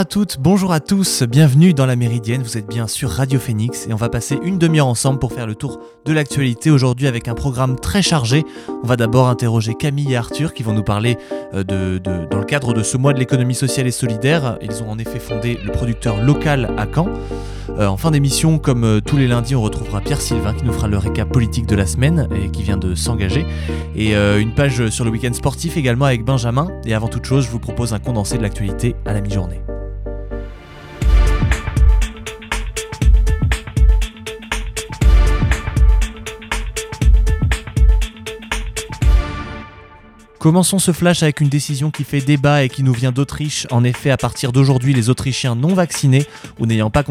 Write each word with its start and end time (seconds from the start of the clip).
à 0.00 0.06
toutes, 0.06 0.38
bonjour 0.40 0.72
à 0.72 0.80
tous, 0.80 1.24
bienvenue 1.24 1.74
dans 1.74 1.84
la 1.84 1.94
Méridienne, 1.94 2.42
vous 2.42 2.56
êtes 2.56 2.66
bien 2.66 2.86
sur 2.86 3.10
Radio 3.10 3.38
Phoenix 3.38 3.86
et 3.86 3.92
on 3.92 3.96
va 3.96 4.08
passer 4.08 4.38
une 4.42 4.56
demi-heure 4.56 4.86
ensemble 4.86 5.18
pour 5.18 5.30
faire 5.30 5.46
le 5.46 5.54
tour 5.54 5.78
de 6.06 6.14
l'actualité 6.14 6.70
aujourd'hui 6.70 7.06
avec 7.06 7.28
un 7.28 7.34
programme 7.34 7.78
très 7.78 8.00
chargé. 8.00 8.46
On 8.82 8.86
va 8.86 8.96
d'abord 8.96 9.28
interroger 9.28 9.74
Camille 9.74 10.14
et 10.14 10.16
Arthur 10.16 10.54
qui 10.54 10.62
vont 10.62 10.72
nous 10.72 10.82
parler 10.82 11.18
euh, 11.52 11.64
de, 11.64 11.98
dans 11.98 12.38
le 12.38 12.46
cadre 12.46 12.72
de 12.72 12.82
ce 12.82 12.96
mois 12.96 13.12
de 13.12 13.18
l'économie 13.18 13.54
sociale 13.54 13.86
et 13.86 13.90
solidaire. 13.90 14.56
Ils 14.62 14.82
ont 14.82 14.88
en 14.88 14.98
effet 14.98 15.18
fondé 15.18 15.58
le 15.62 15.70
producteur 15.70 16.22
local 16.22 16.72
à 16.78 16.86
Caen. 16.86 17.10
Euh, 17.78 17.86
en 17.86 17.98
fin 17.98 18.10
d'émission, 18.10 18.58
comme 18.58 18.84
euh, 18.84 19.00
tous 19.02 19.18
les 19.18 19.28
lundis, 19.28 19.54
on 19.54 19.60
retrouvera 19.60 20.00
Pierre 20.00 20.22
Sylvain 20.22 20.54
qui 20.54 20.64
nous 20.64 20.72
fera 20.72 20.88
le 20.88 20.96
récap 20.96 21.28
politique 21.28 21.66
de 21.66 21.76
la 21.76 21.84
semaine 21.84 22.26
et 22.34 22.50
qui 22.50 22.62
vient 22.62 22.78
de 22.78 22.94
s'engager. 22.94 23.44
Et 23.94 24.14
une 24.14 24.54
page 24.54 24.88
sur 24.88 25.04
le 25.04 25.10
week-end 25.10 25.34
sportif 25.34 25.76
également 25.76 26.06
avec 26.06 26.24
Benjamin. 26.24 26.68
Et 26.86 26.94
avant 26.94 27.08
toute 27.08 27.26
chose, 27.26 27.44
je 27.44 27.50
vous 27.50 27.58
propose 27.58 27.92
un 27.92 27.98
condensé 27.98 28.38
de 28.38 28.42
l'actualité 28.42 28.96
à 29.04 29.12
la 29.12 29.20
mi-journée. 29.20 29.60
Commençons 40.40 40.78
ce 40.78 40.92
flash 40.92 41.22
avec 41.22 41.42
une 41.42 41.50
décision 41.50 41.90
qui 41.90 42.02
fait 42.02 42.22
débat 42.22 42.64
et 42.64 42.70
qui 42.70 42.82
nous 42.82 42.94
vient 42.94 43.12
d'Autriche. 43.12 43.66
En 43.70 43.84
effet, 43.84 44.10
à 44.10 44.16
partir 44.16 44.52
d'aujourd'hui, 44.52 44.94
les 44.94 45.10
Autrichiens 45.10 45.54
non 45.54 45.74
vaccinés 45.74 46.24
ou 46.58 46.64
n'ayant 46.64 46.88
pas 46.88 47.04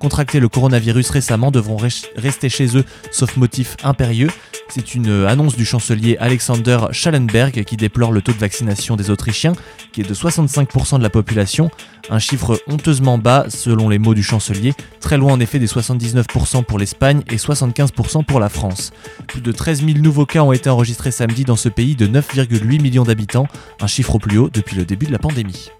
contracté 0.00 0.40
le 0.40 0.48
coronavirus 0.48 1.10
récemment 1.10 1.52
devront 1.52 1.76
rester 2.16 2.48
chez 2.48 2.76
eux, 2.76 2.84
sauf 3.12 3.36
motif 3.36 3.76
impérieux. 3.84 4.28
C'est 4.68 4.94
une 4.94 5.24
annonce 5.26 5.56
du 5.56 5.64
chancelier 5.64 6.16
Alexander 6.18 6.78
Schallenberg 6.90 7.64
qui 7.64 7.76
déplore 7.76 8.12
le 8.12 8.22
taux 8.22 8.32
de 8.32 8.38
vaccination 8.38 8.96
des 8.96 9.10
Autrichiens, 9.10 9.52
qui 9.92 10.00
est 10.00 10.08
de 10.08 10.14
65% 10.14 10.98
de 10.98 11.02
la 11.02 11.10
population, 11.10 11.70
un 12.10 12.18
chiffre 12.18 12.60
honteusement 12.66 13.18
bas 13.18 13.46
selon 13.48 13.88
les 13.88 13.98
mots 13.98 14.14
du 14.14 14.22
chancelier, 14.22 14.72
très 15.00 15.16
loin 15.16 15.32
en 15.32 15.40
effet 15.40 15.58
des 15.58 15.66
79% 15.66 16.64
pour 16.64 16.78
l'Espagne 16.78 17.22
et 17.30 17.36
75% 17.36 18.24
pour 18.24 18.40
la 18.40 18.48
France. 18.48 18.92
Plus 19.28 19.40
de 19.40 19.52
13 19.52 19.84
000 19.84 19.98
nouveaux 19.98 20.26
cas 20.26 20.42
ont 20.42 20.52
été 20.52 20.70
enregistrés 20.70 21.10
samedi 21.10 21.44
dans 21.44 21.56
ce 21.56 21.68
pays 21.68 21.94
de 21.94 22.06
9,8 22.06 22.80
millions 22.80 23.04
d'habitants, 23.04 23.46
un 23.80 23.86
chiffre 23.86 24.16
au 24.16 24.18
plus 24.18 24.38
haut 24.38 24.50
depuis 24.52 24.76
le 24.76 24.84
début 24.84 25.06
de 25.06 25.12
la 25.12 25.18
pandémie. 25.18 25.70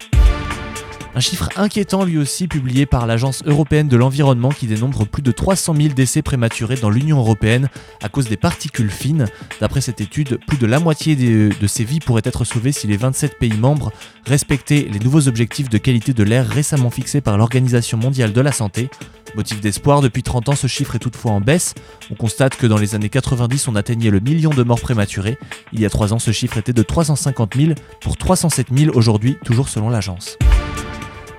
Un 1.17 1.21
chiffre 1.21 1.47
inquiétant 1.55 2.03
lui 2.03 2.17
aussi 2.17 2.49
publié 2.49 2.85
par 2.85 3.07
l'Agence 3.07 3.41
européenne 3.45 3.87
de 3.87 3.95
l'environnement 3.95 4.49
qui 4.49 4.67
dénombre 4.67 5.07
plus 5.07 5.21
de 5.21 5.31
300 5.31 5.73
000 5.73 5.93
décès 5.93 6.21
prématurés 6.21 6.75
dans 6.75 6.89
l'Union 6.89 7.19
européenne 7.19 7.69
à 8.03 8.09
cause 8.09 8.27
des 8.27 8.35
particules 8.35 8.91
fines. 8.91 9.25
D'après 9.61 9.79
cette 9.79 10.01
étude, 10.01 10.37
plus 10.45 10.57
de 10.57 10.65
la 10.65 10.81
moitié 10.81 11.15
de 11.15 11.67
ces 11.67 11.85
vies 11.85 12.01
pourraient 12.01 12.21
être 12.25 12.43
sauvées 12.43 12.73
si 12.73 12.87
les 12.87 12.97
27 12.97 13.39
pays 13.39 13.57
membres 13.57 13.93
respectaient 14.25 14.89
les 14.91 14.99
nouveaux 14.99 15.29
objectifs 15.29 15.69
de 15.69 15.77
qualité 15.77 16.11
de 16.11 16.23
l'air 16.23 16.45
récemment 16.45 16.89
fixés 16.89 17.21
par 17.21 17.37
l'Organisation 17.37 17.97
mondiale 17.97 18.33
de 18.33 18.41
la 18.41 18.51
santé. 18.51 18.89
Motif 19.35 19.61
d'espoir, 19.61 20.01
depuis 20.01 20.21
30 20.21 20.49
ans 20.49 20.55
ce 20.55 20.67
chiffre 20.67 20.95
est 20.95 20.99
toutefois 20.99 21.31
en 21.31 21.39
baisse. 21.39 21.75
On 22.11 22.15
constate 22.15 22.57
que 22.57 22.67
dans 22.67 22.77
les 22.77 22.93
années 22.93 23.09
90 23.09 23.69
on 23.69 23.77
atteignait 23.77 24.11
le 24.11 24.19
million 24.19 24.49
de 24.49 24.63
morts 24.63 24.81
prématurés. 24.81 25.37
Il 25.71 25.79
y 25.79 25.85
a 25.85 25.89
3 25.89 26.11
ans 26.11 26.19
ce 26.19 26.31
chiffre 26.31 26.57
était 26.57 26.73
de 26.73 26.83
350 26.83 27.55
000 27.55 27.71
pour 28.01 28.17
307 28.17 28.67
000 28.75 28.97
aujourd'hui, 28.97 29.37
toujours 29.45 29.69
selon 29.69 29.87
l'agence. 29.87 30.37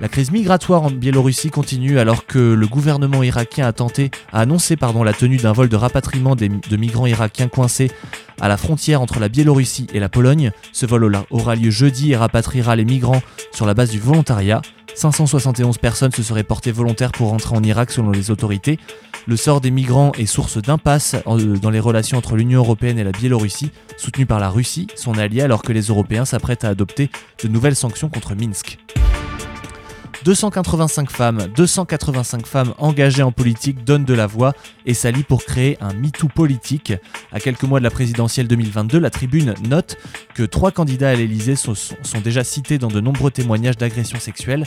La 0.00 0.08
crise 0.08 0.30
migratoire 0.30 0.82
en 0.82 0.90
Biélorussie 0.90 1.50
continue 1.50 1.98
alors 1.98 2.26
que 2.26 2.38
le 2.38 2.66
gouvernement 2.66 3.22
irakien 3.22 3.66
a 3.66 3.72
tenté, 3.72 4.10
a 4.30 4.40
annoncé 4.40 4.76
pardon, 4.76 5.02
la 5.02 5.14
tenue 5.14 5.38
d'un 5.38 5.52
vol 5.52 5.68
de 5.68 5.76
rapatriement 5.76 6.36
de 6.36 6.76
migrants 6.76 7.06
irakiens 7.06 7.48
coincés 7.48 7.90
à 8.40 8.48
la 8.48 8.58
frontière 8.58 9.00
entre 9.00 9.20
la 9.20 9.28
Biélorussie 9.28 9.86
et 9.94 10.00
la 10.00 10.10
Pologne. 10.10 10.50
Ce 10.72 10.84
vol 10.84 11.10
aura 11.30 11.56
lieu 11.56 11.70
jeudi 11.70 12.12
et 12.12 12.16
rapatriera 12.16 12.76
les 12.76 12.84
migrants 12.84 13.22
sur 13.52 13.64
la 13.64 13.72
base 13.72 13.90
du 13.90 13.98
volontariat. 13.98 14.60
571 14.94 15.78
personnes 15.78 16.12
se 16.12 16.22
seraient 16.22 16.42
portées 16.42 16.72
volontaires 16.72 17.12
pour 17.12 17.28
rentrer 17.28 17.56
en 17.56 17.62
Irak 17.62 17.90
selon 17.90 18.10
les 18.10 18.30
autorités. 18.30 18.78
Le 19.26 19.36
sort 19.36 19.60
des 19.60 19.70
migrants 19.70 20.12
est 20.18 20.26
source 20.26 20.58
d'impasse 20.58 21.16
euh, 21.26 21.56
dans 21.58 21.70
les 21.70 21.80
relations 21.80 22.16
entre 22.16 22.36
l'Union 22.36 22.60
européenne 22.60 22.98
et 22.98 23.04
la 23.04 23.12
Biélorussie, 23.12 23.72
soutenue 23.96 24.24
par 24.24 24.40
la 24.40 24.48
Russie, 24.48 24.86
son 24.94 25.18
allié, 25.18 25.42
alors 25.42 25.62
que 25.62 25.72
les 25.72 25.82
Européens 25.82 26.24
s'apprêtent 26.24 26.64
à 26.64 26.68
adopter 26.68 27.10
de 27.42 27.48
nouvelles 27.48 27.76
sanctions 27.76 28.08
contre 28.08 28.34
Minsk. 28.34 28.78
285 30.26 31.08
femmes, 31.08 31.46
285 31.54 32.46
femmes 32.48 32.74
engagées 32.78 33.22
en 33.22 33.30
politique 33.30 33.84
donnent 33.84 34.04
de 34.04 34.12
la 34.12 34.26
voix 34.26 34.54
et 34.84 34.92
s'allient 34.92 35.22
pour 35.22 35.44
créer 35.44 35.78
un 35.80 35.94
MeToo 35.94 36.26
politique. 36.26 36.92
À 37.30 37.38
quelques 37.38 37.62
mois 37.62 37.78
de 37.78 37.84
la 37.84 37.92
présidentielle 37.92 38.48
2022, 38.48 38.98
la 38.98 39.10
tribune 39.10 39.54
note 39.68 39.96
que 40.34 40.42
trois 40.42 40.72
candidats 40.72 41.10
à 41.10 41.14
l'Elysée 41.14 41.54
sont, 41.54 41.74
déjà 42.24 42.42
cités 42.42 42.78
dans 42.78 42.88
de 42.88 43.00
nombreux 43.00 43.30
témoignages 43.30 43.76
d'agressions 43.76 44.18
sexuelles. 44.18 44.64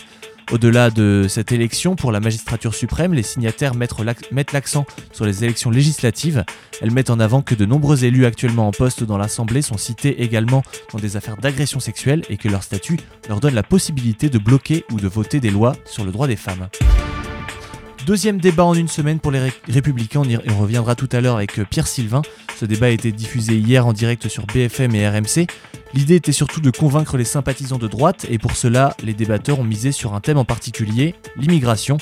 Au-delà 0.51 0.89
de 0.89 1.27
cette 1.29 1.51
élection 1.51 1.95
pour 1.95 2.11
la 2.11 2.19
magistrature 2.19 2.73
suprême, 2.73 3.13
les 3.13 3.21
signataires 3.21 3.75
mettent 3.75 4.51
l'accent 4.51 4.85
sur 5.11 5.25
les 5.25 5.43
élections 5.43 5.69
législatives. 5.69 6.43
Elles 6.81 6.91
mettent 6.91 7.11
en 7.11 7.19
avant 7.19 7.43
que 7.43 7.53
de 7.53 7.65
nombreux 7.65 8.03
élus 8.03 8.25
actuellement 8.25 8.67
en 8.67 8.71
poste 8.71 9.03
dans 9.03 9.19
l'Assemblée 9.19 9.61
sont 9.61 9.77
cités 9.77 10.23
également 10.23 10.63
dans 10.91 10.97
des 10.97 11.17
affaires 11.17 11.37
d'agression 11.37 11.79
sexuelle 11.79 12.23
et 12.29 12.37
que 12.37 12.47
leur 12.47 12.63
statut 12.63 12.97
leur 13.27 13.39
donne 13.39 13.53
la 13.53 13.61
possibilité 13.61 14.29
de 14.29 14.39
bloquer 14.39 14.85
ou 14.91 14.95
de 14.95 15.07
voter 15.07 15.39
des 15.39 15.48
lois 15.51 15.75
sur 15.85 16.05
le 16.05 16.11
droit 16.11 16.27
des 16.27 16.35
femmes. 16.35 16.67
Deuxième 18.05 18.39
débat 18.39 18.63
en 18.63 18.73
une 18.73 18.87
semaine 18.87 19.19
pour 19.19 19.31
les 19.31 19.51
Républicains, 19.67 20.21
on, 20.21 20.51
on 20.51 20.57
reviendra 20.57 20.95
tout 20.95 21.09
à 21.11 21.21
l'heure 21.21 21.35
avec 21.35 21.59
euh, 21.59 21.65
Pierre 21.69 21.87
Sylvain. 21.87 22.21
Ce 22.59 22.65
débat 22.65 22.87
a 22.87 22.89
été 22.89 23.11
diffusé 23.11 23.55
hier 23.55 23.85
en 23.85 23.93
direct 23.93 24.27
sur 24.27 24.45
BFM 24.47 24.95
et 24.95 25.07
RMC. 25.07 25.47
L'idée 25.93 26.15
était 26.15 26.31
surtout 26.31 26.59
de 26.59 26.71
convaincre 26.71 27.17
les 27.17 27.23
sympathisants 27.23 27.77
de 27.77 27.87
droite 27.87 28.25
et 28.29 28.37
pour 28.37 28.55
cela, 28.55 28.95
les 29.03 29.13
débatteurs 29.13 29.59
ont 29.59 29.63
misé 29.63 29.91
sur 29.91 30.13
un 30.13 30.21
thème 30.21 30.37
en 30.37 30.45
particulier, 30.45 31.15
l'immigration. 31.35 31.97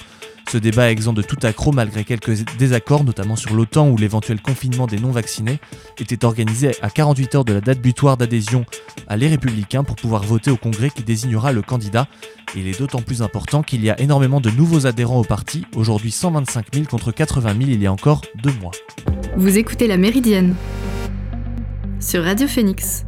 Ce 0.49 0.57
débat 0.57 0.87
est 0.87 0.93
exempt 0.93 1.13
de 1.13 1.21
tout 1.21 1.37
accroc 1.43 1.73
malgré 1.73 2.05
quelques 2.05 2.45
désaccords, 2.57 3.03
notamment 3.03 3.35
sur 3.35 3.53
l'OTAN 3.53 3.89
ou 3.89 3.97
l'éventuel 3.97 4.41
confinement 4.41 4.87
des 4.87 4.97
non-vaccinés, 4.97 5.59
était 5.99 6.23
organisé 6.23 6.71
à 6.81 6.89
48 6.89 7.35
heures 7.35 7.45
de 7.45 7.51
la 7.51 7.59
date 7.59 7.81
butoir 7.81 8.15
d'adhésion 8.15 8.65
à 9.09 9.17
Les 9.17 9.27
Républicains 9.27 9.83
pour 9.83 9.97
pouvoir 9.97 10.23
voter 10.23 10.49
au 10.49 10.55
Congrès 10.55 10.89
qui 10.89 11.03
désignera 11.03 11.51
le 11.51 11.61
candidat. 11.61 12.07
Et 12.55 12.61
il 12.61 12.67
est 12.67 12.79
d'autant 12.79 13.01
plus 13.01 13.21
important 13.21 13.61
qu'il 13.61 13.83
y 13.83 13.89
a 13.89 13.99
énormément 13.99 14.39
de 14.39 14.49
nouveaux 14.49 14.87
adhérents 14.87 15.19
au 15.19 15.25
parti, 15.25 15.65
aujourd'hui 15.75 16.11
125 16.11 16.67
000 16.73 16.85
contre 16.85 17.11
80 17.11 17.49
000 17.59 17.71
il 17.71 17.81
y 17.81 17.87
a 17.87 17.91
encore 17.91 18.21
deux 18.41 18.53
mois. 18.61 18.71
Vous 19.35 19.57
écoutez 19.57 19.85
La 19.85 19.97
Méridienne 19.97 20.55
sur 21.99 22.23
Radio 22.23 22.47
Phoenix. 22.47 23.03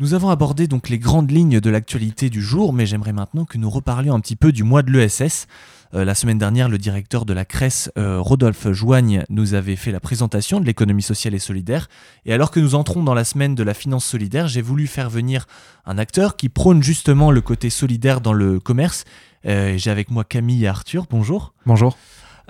Nous 0.00 0.14
avons 0.14 0.30
abordé 0.30 0.66
donc 0.66 0.88
les 0.88 0.98
grandes 0.98 1.30
lignes 1.30 1.60
de 1.60 1.68
l'actualité 1.68 2.30
du 2.30 2.40
jour, 2.40 2.72
mais 2.72 2.86
j'aimerais 2.86 3.12
maintenant 3.12 3.44
que 3.44 3.58
nous 3.58 3.68
reparlions 3.68 4.14
un 4.14 4.20
petit 4.20 4.34
peu 4.34 4.50
du 4.50 4.64
mois 4.64 4.82
de 4.82 4.90
l'ESS. 4.90 5.46
Euh, 5.92 6.06
la 6.06 6.14
semaine 6.14 6.38
dernière, 6.38 6.70
le 6.70 6.78
directeur 6.78 7.26
de 7.26 7.34
la 7.34 7.44
CRES, 7.44 7.90
euh, 7.98 8.18
Rodolphe 8.18 8.72
Joigne, 8.72 9.24
nous 9.28 9.52
avait 9.52 9.76
fait 9.76 9.92
la 9.92 10.00
présentation 10.00 10.58
de 10.58 10.64
l'économie 10.64 11.02
sociale 11.02 11.34
et 11.34 11.38
solidaire. 11.38 11.90
Et 12.24 12.32
alors 12.32 12.50
que 12.50 12.60
nous 12.60 12.74
entrons 12.74 13.02
dans 13.02 13.12
la 13.12 13.24
semaine 13.24 13.54
de 13.54 13.62
la 13.62 13.74
finance 13.74 14.06
solidaire, 14.06 14.48
j'ai 14.48 14.62
voulu 14.62 14.86
faire 14.86 15.10
venir 15.10 15.46
un 15.84 15.98
acteur 15.98 16.36
qui 16.38 16.48
prône 16.48 16.82
justement 16.82 17.30
le 17.30 17.42
côté 17.42 17.68
solidaire 17.68 18.22
dans 18.22 18.32
le 18.32 18.58
commerce. 18.58 19.04
Euh, 19.44 19.76
j'ai 19.76 19.90
avec 19.90 20.10
moi 20.10 20.24
Camille 20.24 20.64
et 20.64 20.68
Arthur. 20.68 21.08
Bonjour. 21.10 21.52
Bonjour. 21.66 21.98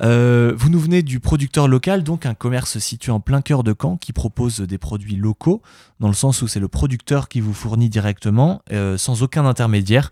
Euh, 0.02 0.54
vous 0.56 0.70
nous 0.70 0.80
venez 0.80 1.02
du 1.02 1.20
producteur 1.20 1.68
local, 1.68 2.02
donc 2.02 2.24
un 2.26 2.34
commerce 2.34 2.78
situé 2.78 3.12
en 3.12 3.20
plein 3.20 3.42
cœur 3.42 3.62
de 3.62 3.74
Caen 3.78 3.96
qui 3.96 4.12
propose 4.12 4.60
des 4.60 4.78
produits 4.78 5.16
locaux, 5.16 5.62
dans 6.00 6.08
le 6.08 6.14
sens 6.14 6.42
où 6.42 6.48
c'est 6.48 6.60
le 6.60 6.68
producteur 6.68 7.28
qui 7.28 7.40
vous 7.40 7.52
fournit 7.52 7.90
directement, 7.90 8.62
euh, 8.72 8.96
sans 8.96 9.22
aucun 9.22 9.44
intermédiaire. 9.44 10.10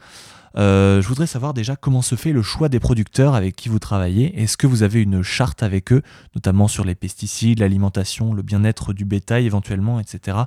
Euh, 0.56 1.00
je 1.00 1.08
voudrais 1.08 1.26
savoir 1.26 1.54
déjà 1.54 1.76
comment 1.76 2.02
se 2.02 2.14
fait 2.14 2.32
le 2.32 2.42
choix 2.42 2.68
des 2.68 2.80
producteurs 2.80 3.34
avec 3.34 3.54
qui 3.54 3.68
vous 3.68 3.78
travaillez. 3.78 4.40
Est-ce 4.42 4.56
que 4.56 4.66
vous 4.66 4.82
avez 4.82 5.02
une 5.02 5.22
charte 5.22 5.62
avec 5.62 5.92
eux, 5.92 6.02
notamment 6.34 6.68
sur 6.68 6.84
les 6.84 6.94
pesticides, 6.94 7.60
l'alimentation, 7.60 8.32
le 8.32 8.42
bien-être 8.42 8.92
du 8.92 9.04
bétail 9.04 9.46
éventuellement, 9.46 10.00
etc. 10.00 10.38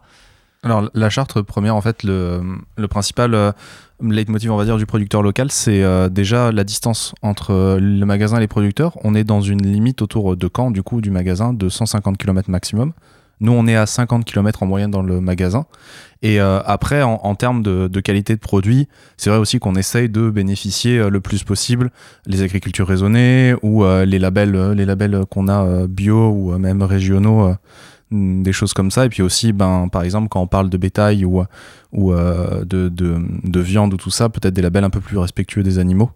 Alors 0.63 0.90
la 0.94 1.10
charte 1.10 1.42
première, 1.42 1.75
en 1.75 1.81
fait, 1.81 2.04
le, 2.04 2.42
le 2.78 2.88
principal 2.88 3.34
euh, 3.34 3.52
leitmotiv, 4.00 4.52
on 4.52 4.58
va 4.58 4.66
dire, 4.66 4.78
du 4.78 4.86
producteur 4.86 5.24
local, 5.24 5.50
c'est 5.50 5.81
euh, 5.84 6.08
déjà 6.08 6.52
la 6.52 6.63
distance 6.63 7.16
entre 7.24 7.52
euh, 7.52 7.80
le 7.80 8.06
magasin 8.06 8.38
et 8.38 8.42
les 8.42 8.48
producteurs. 8.48 8.96
On 9.04 9.16
est 9.16 9.24
dans 9.24 9.42
une 9.42 9.66
limite 9.66 10.04
autour 10.04 10.38
de 10.38 10.50
Caen, 10.56 10.69
du 10.69 10.84
coup, 10.84 11.02
du 11.02 11.10
magasin, 11.10 11.52
de 11.54 11.68
150 11.68 12.16
km 12.16 12.52
maximum. 12.52 12.94
Nous, 13.40 13.52
on 13.52 13.66
est 13.66 13.75
à 13.75 13.88
50 13.88 14.24
km 14.24 14.62
en 14.62 14.68
moyenne 14.68 14.92
dans 14.92 15.02
le 15.02 15.19
magasin. 15.19 15.66
Et 16.22 16.40
après, 16.40 17.02
en, 17.02 17.34
termes 17.34 17.63
de, 17.63 17.88
de, 17.88 18.00
qualité 18.00 18.36
de 18.36 18.40
produit, 18.40 18.88
c'est 19.18 19.31
vrai 19.31 19.40
aussi 19.40 19.58
qu'on 19.58 19.74
essaye 19.74 20.10
de 20.10 20.30
bénéficier 20.30 21.10
le 21.10 21.22
plus 21.22 21.44
possible 21.44 21.90
les 22.28 22.44
agricultures 22.44 22.88
raisonnées 22.88 23.56
ou 23.63 23.84
les 23.84 24.19
labels, 24.19 24.74
les 24.74 24.86
labels 24.86 25.24
qu'on 25.31 25.48
a 25.48 25.88
bio 25.88 26.30
ou 26.30 26.56
même 26.60 26.84
régionaux 26.84 27.56
des 28.12 28.54
choses 28.54 28.74
comme 28.74 28.92
ça. 28.92 29.06
Et 29.06 29.10
puis 29.10 29.22
aussi, 29.22 29.54
ben, 29.54 29.88
par 29.90 30.04
exemple, 30.04 30.28
quand 30.30 30.42
on 30.42 30.48
parle 30.48 30.69
de 30.69 30.78
bétail 30.78 31.25
ou, 31.25 31.44
ou 31.92 32.13
euh, 32.13 32.66
de, 32.66 32.90
de, 32.90 33.18
de, 33.44 33.60
viande 33.60 33.94
ou 33.94 33.98
tout 33.98 34.12
ça, 34.12 34.30
peut-être 34.30 34.54
des 34.54 34.62
labels 34.62 34.84
un 34.84 34.90
peu 34.90 35.02
plus 35.02 35.18
respectueux 35.18 35.63
des 35.63 35.80
animaux. 35.80 36.12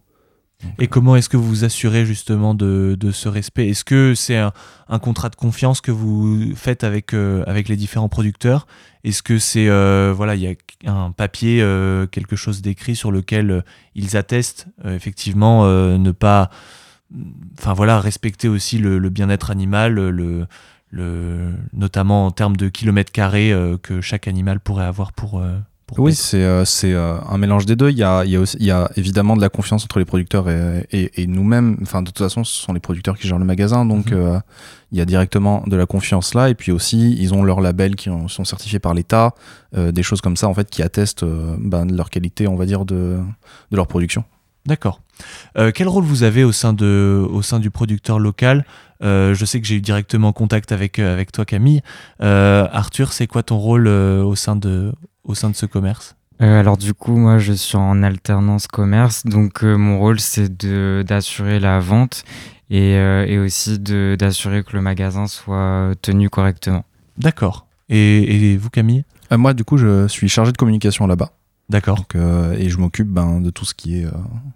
Et 0.79 0.87
comment 0.87 1.15
est-ce 1.15 1.29
que 1.29 1.37
vous 1.37 1.47
vous 1.47 1.63
assurez 1.63 2.05
justement 2.05 2.53
de, 2.55 2.95
de 2.99 3.11
ce 3.11 3.27
respect? 3.27 3.69
Est-ce 3.69 3.83
que 3.83 4.15
c'est 4.15 4.37
un, 4.37 4.51
un, 4.87 4.99
contrat 4.99 5.29
de 5.29 5.35
confiance 5.35 5.81
que 5.81 5.91
vous 5.91 6.55
faites 6.55 6.83
avec, 6.83 7.13
euh, 7.13 7.43
avec 7.45 7.67
les 7.67 7.75
différents 7.75 8.09
producteurs? 8.09 8.65
Est-ce 9.03 9.21
que 9.21 9.37
c'est 9.37 9.69
euh, 9.69 10.13
voilà, 10.15 10.35
il 10.35 10.41
y 10.41 10.47
a 10.87 10.91
un 10.91 11.11
papier, 11.11 11.61
euh, 11.61 12.07
quelque 12.07 12.35
chose 12.35 12.61
d'écrit 12.61 12.95
sur 12.95 13.11
lequel 13.11 13.51
euh, 13.51 13.61
ils 13.93 14.17
attestent 14.17 14.67
euh, 14.85 14.95
effectivement 14.95 15.65
euh, 15.65 15.97
ne 15.97 16.11
pas, 16.11 16.49
enfin 17.59 17.73
voilà, 17.73 17.99
respecter 17.99 18.47
aussi 18.47 18.77
le, 18.77 18.97
le 18.97 19.09
bien-être 19.09 19.51
animal, 19.51 19.93
le, 19.93 20.47
le, 20.95 21.51
notamment 21.73 22.25
en 22.25 22.31
termes 22.31 22.55
de 22.57 22.69
kilomètres 22.69 23.11
carrés 23.11 23.51
euh, 23.51 23.77
que 23.77 24.01
chaque 24.01 24.27
animal 24.27 24.59
pourrait 24.59 24.85
avoir 24.85 25.11
pour 25.11 25.41
pour 25.87 25.99
Oui, 25.99 26.15
c'est 26.15 26.41
euh, 26.43 26.63
euh, 26.85 27.19
un 27.29 27.37
mélange 27.37 27.67
des 27.67 27.75
deux. 27.75 27.91
Il 27.91 27.97
y 27.97 28.03
a, 28.03 28.25
il 28.25 28.31
y, 28.31 28.35
a 28.35 28.39
aussi- 28.39 28.57
il 28.59 28.65
y 28.65 28.71
a 28.71 28.89
évidemment 28.95 29.35
de 29.35 29.41
la 29.41 29.49
confiance 29.49 29.83
entre 29.83 29.99
les 29.99 30.05
producteurs 30.05 30.49
et, 30.49 30.87
et- 30.91 31.21
et 31.21 31.27
nous-mêmes. 31.27 31.77
Enfin, 31.83 32.01
de 32.01 32.07
toute 32.07 32.17
façon, 32.17 32.43
ce 32.43 32.57
sont 32.59 32.73
les 32.73 32.79
producteurs 32.79 33.15
qui 33.19 33.27
gèrent 33.27 33.37
le 33.37 33.45
magasin, 33.45 33.85
donc 33.85 34.07
Mhm. 34.09 34.17
euh, 34.17 34.39
il 34.91 34.97
y 34.97 35.01
a 35.01 35.05
directement 35.05 35.63
de 35.67 35.75
la 35.75 35.85
confiance 35.85 36.33
là. 36.33 36.49
Et 36.49 36.55
puis 36.55 36.71
aussi, 36.71 37.15
ils 37.19 37.35
ont 37.35 37.43
leurs 37.43 37.61
labels 37.61 37.95
qui 37.95 38.09
ont- 38.09 38.27
sont 38.27 38.45
certifiés 38.45 38.79
par 38.79 38.95
l'État, 38.95 39.35
euh, 39.77 39.91
des 39.91 40.01
choses 40.01 40.21
comme 40.21 40.37
ça 40.37 40.47
en 40.47 40.55
fait 40.55 40.71
qui 40.71 40.81
attestent 40.81 41.21
euh, 41.21 41.55
ben, 41.59 41.85
de 41.85 41.95
leur 41.95 42.09
qualité, 42.09 42.47
on 42.47 42.55
va 42.55 42.65
dire, 42.65 42.83
de, 42.85 43.19
de 43.69 43.75
leur 43.75 43.85
production. 43.85 44.23
D'accord. 44.65 45.01
Euh, 45.57 45.71
quel 45.73 45.87
rôle 45.87 46.03
vous 46.03 46.23
avez 46.23 46.43
au 46.43 46.51
sein, 46.51 46.73
de, 46.73 47.25
au 47.29 47.41
sein 47.41 47.59
du 47.59 47.69
producteur 47.71 48.19
local 48.19 48.65
Euh, 49.03 49.33
Je 49.33 49.45
sais 49.45 49.59
que 49.59 49.67
j'ai 49.67 49.75
eu 49.75 49.81
directement 49.81 50.31
contact 50.33 50.71
avec, 50.71 50.99
euh, 50.99 51.13
avec 51.13 51.31
toi, 51.31 51.45
Camille. 51.45 51.81
Euh, 52.21 52.67
Arthur, 52.71 53.11
c'est 53.13 53.27
quoi 53.27 53.43
ton 53.43 53.57
rôle 53.57 53.87
euh, 53.87 54.23
au, 54.23 54.35
sein 54.35 54.55
de, 54.55 54.93
au 55.23 55.35
sein 55.35 55.49
de 55.49 55.55
ce 55.55 55.65
commerce? 55.65 56.15
Euh, 56.41 56.59
alors 56.59 56.77
du 56.77 56.93
coup, 56.93 57.15
moi, 57.15 57.37
je 57.37 57.53
suis 57.53 57.77
en 57.77 58.03
alternance 58.03 58.67
commerce, 58.67 59.23
donc 59.25 59.63
euh, 59.63 59.77
mon 59.77 59.99
rôle, 59.99 60.19
c'est 60.19 60.57
de 60.57 61.03
d'assurer 61.07 61.59
la 61.61 61.79
vente 61.79 62.25
et, 62.69 62.95
euh, 62.95 63.25
et 63.25 63.37
aussi 63.37 63.79
de 63.79 64.17
d'assurer 64.19 64.63
que 64.63 64.73
le 64.75 64.81
magasin 64.81 65.27
soit 65.27 65.91
tenu 66.01 66.29
correctement. 66.29 66.83
D'accord. 67.17 67.67
Et, 67.87 68.51
et 68.53 68.57
vous, 68.57 68.69
Camille? 68.69 69.05
Euh, 69.31 69.37
moi, 69.37 69.53
du 69.53 69.63
coup, 69.63 69.77
je 69.77 70.07
suis 70.09 70.27
chargé 70.27 70.51
de 70.51 70.57
communication 70.57 71.07
là-bas. 71.07 71.31
D'accord. 71.69 72.05
Euh, 72.15 72.53
et 72.53 72.69
je 72.69 72.77
m'occupe 72.77 73.07
ben, 73.07 73.41
de 73.41 73.49
tout 73.49 73.65
ce 73.65 73.73
qui 73.73 73.99
est 73.99 74.05
euh, 74.05 74.11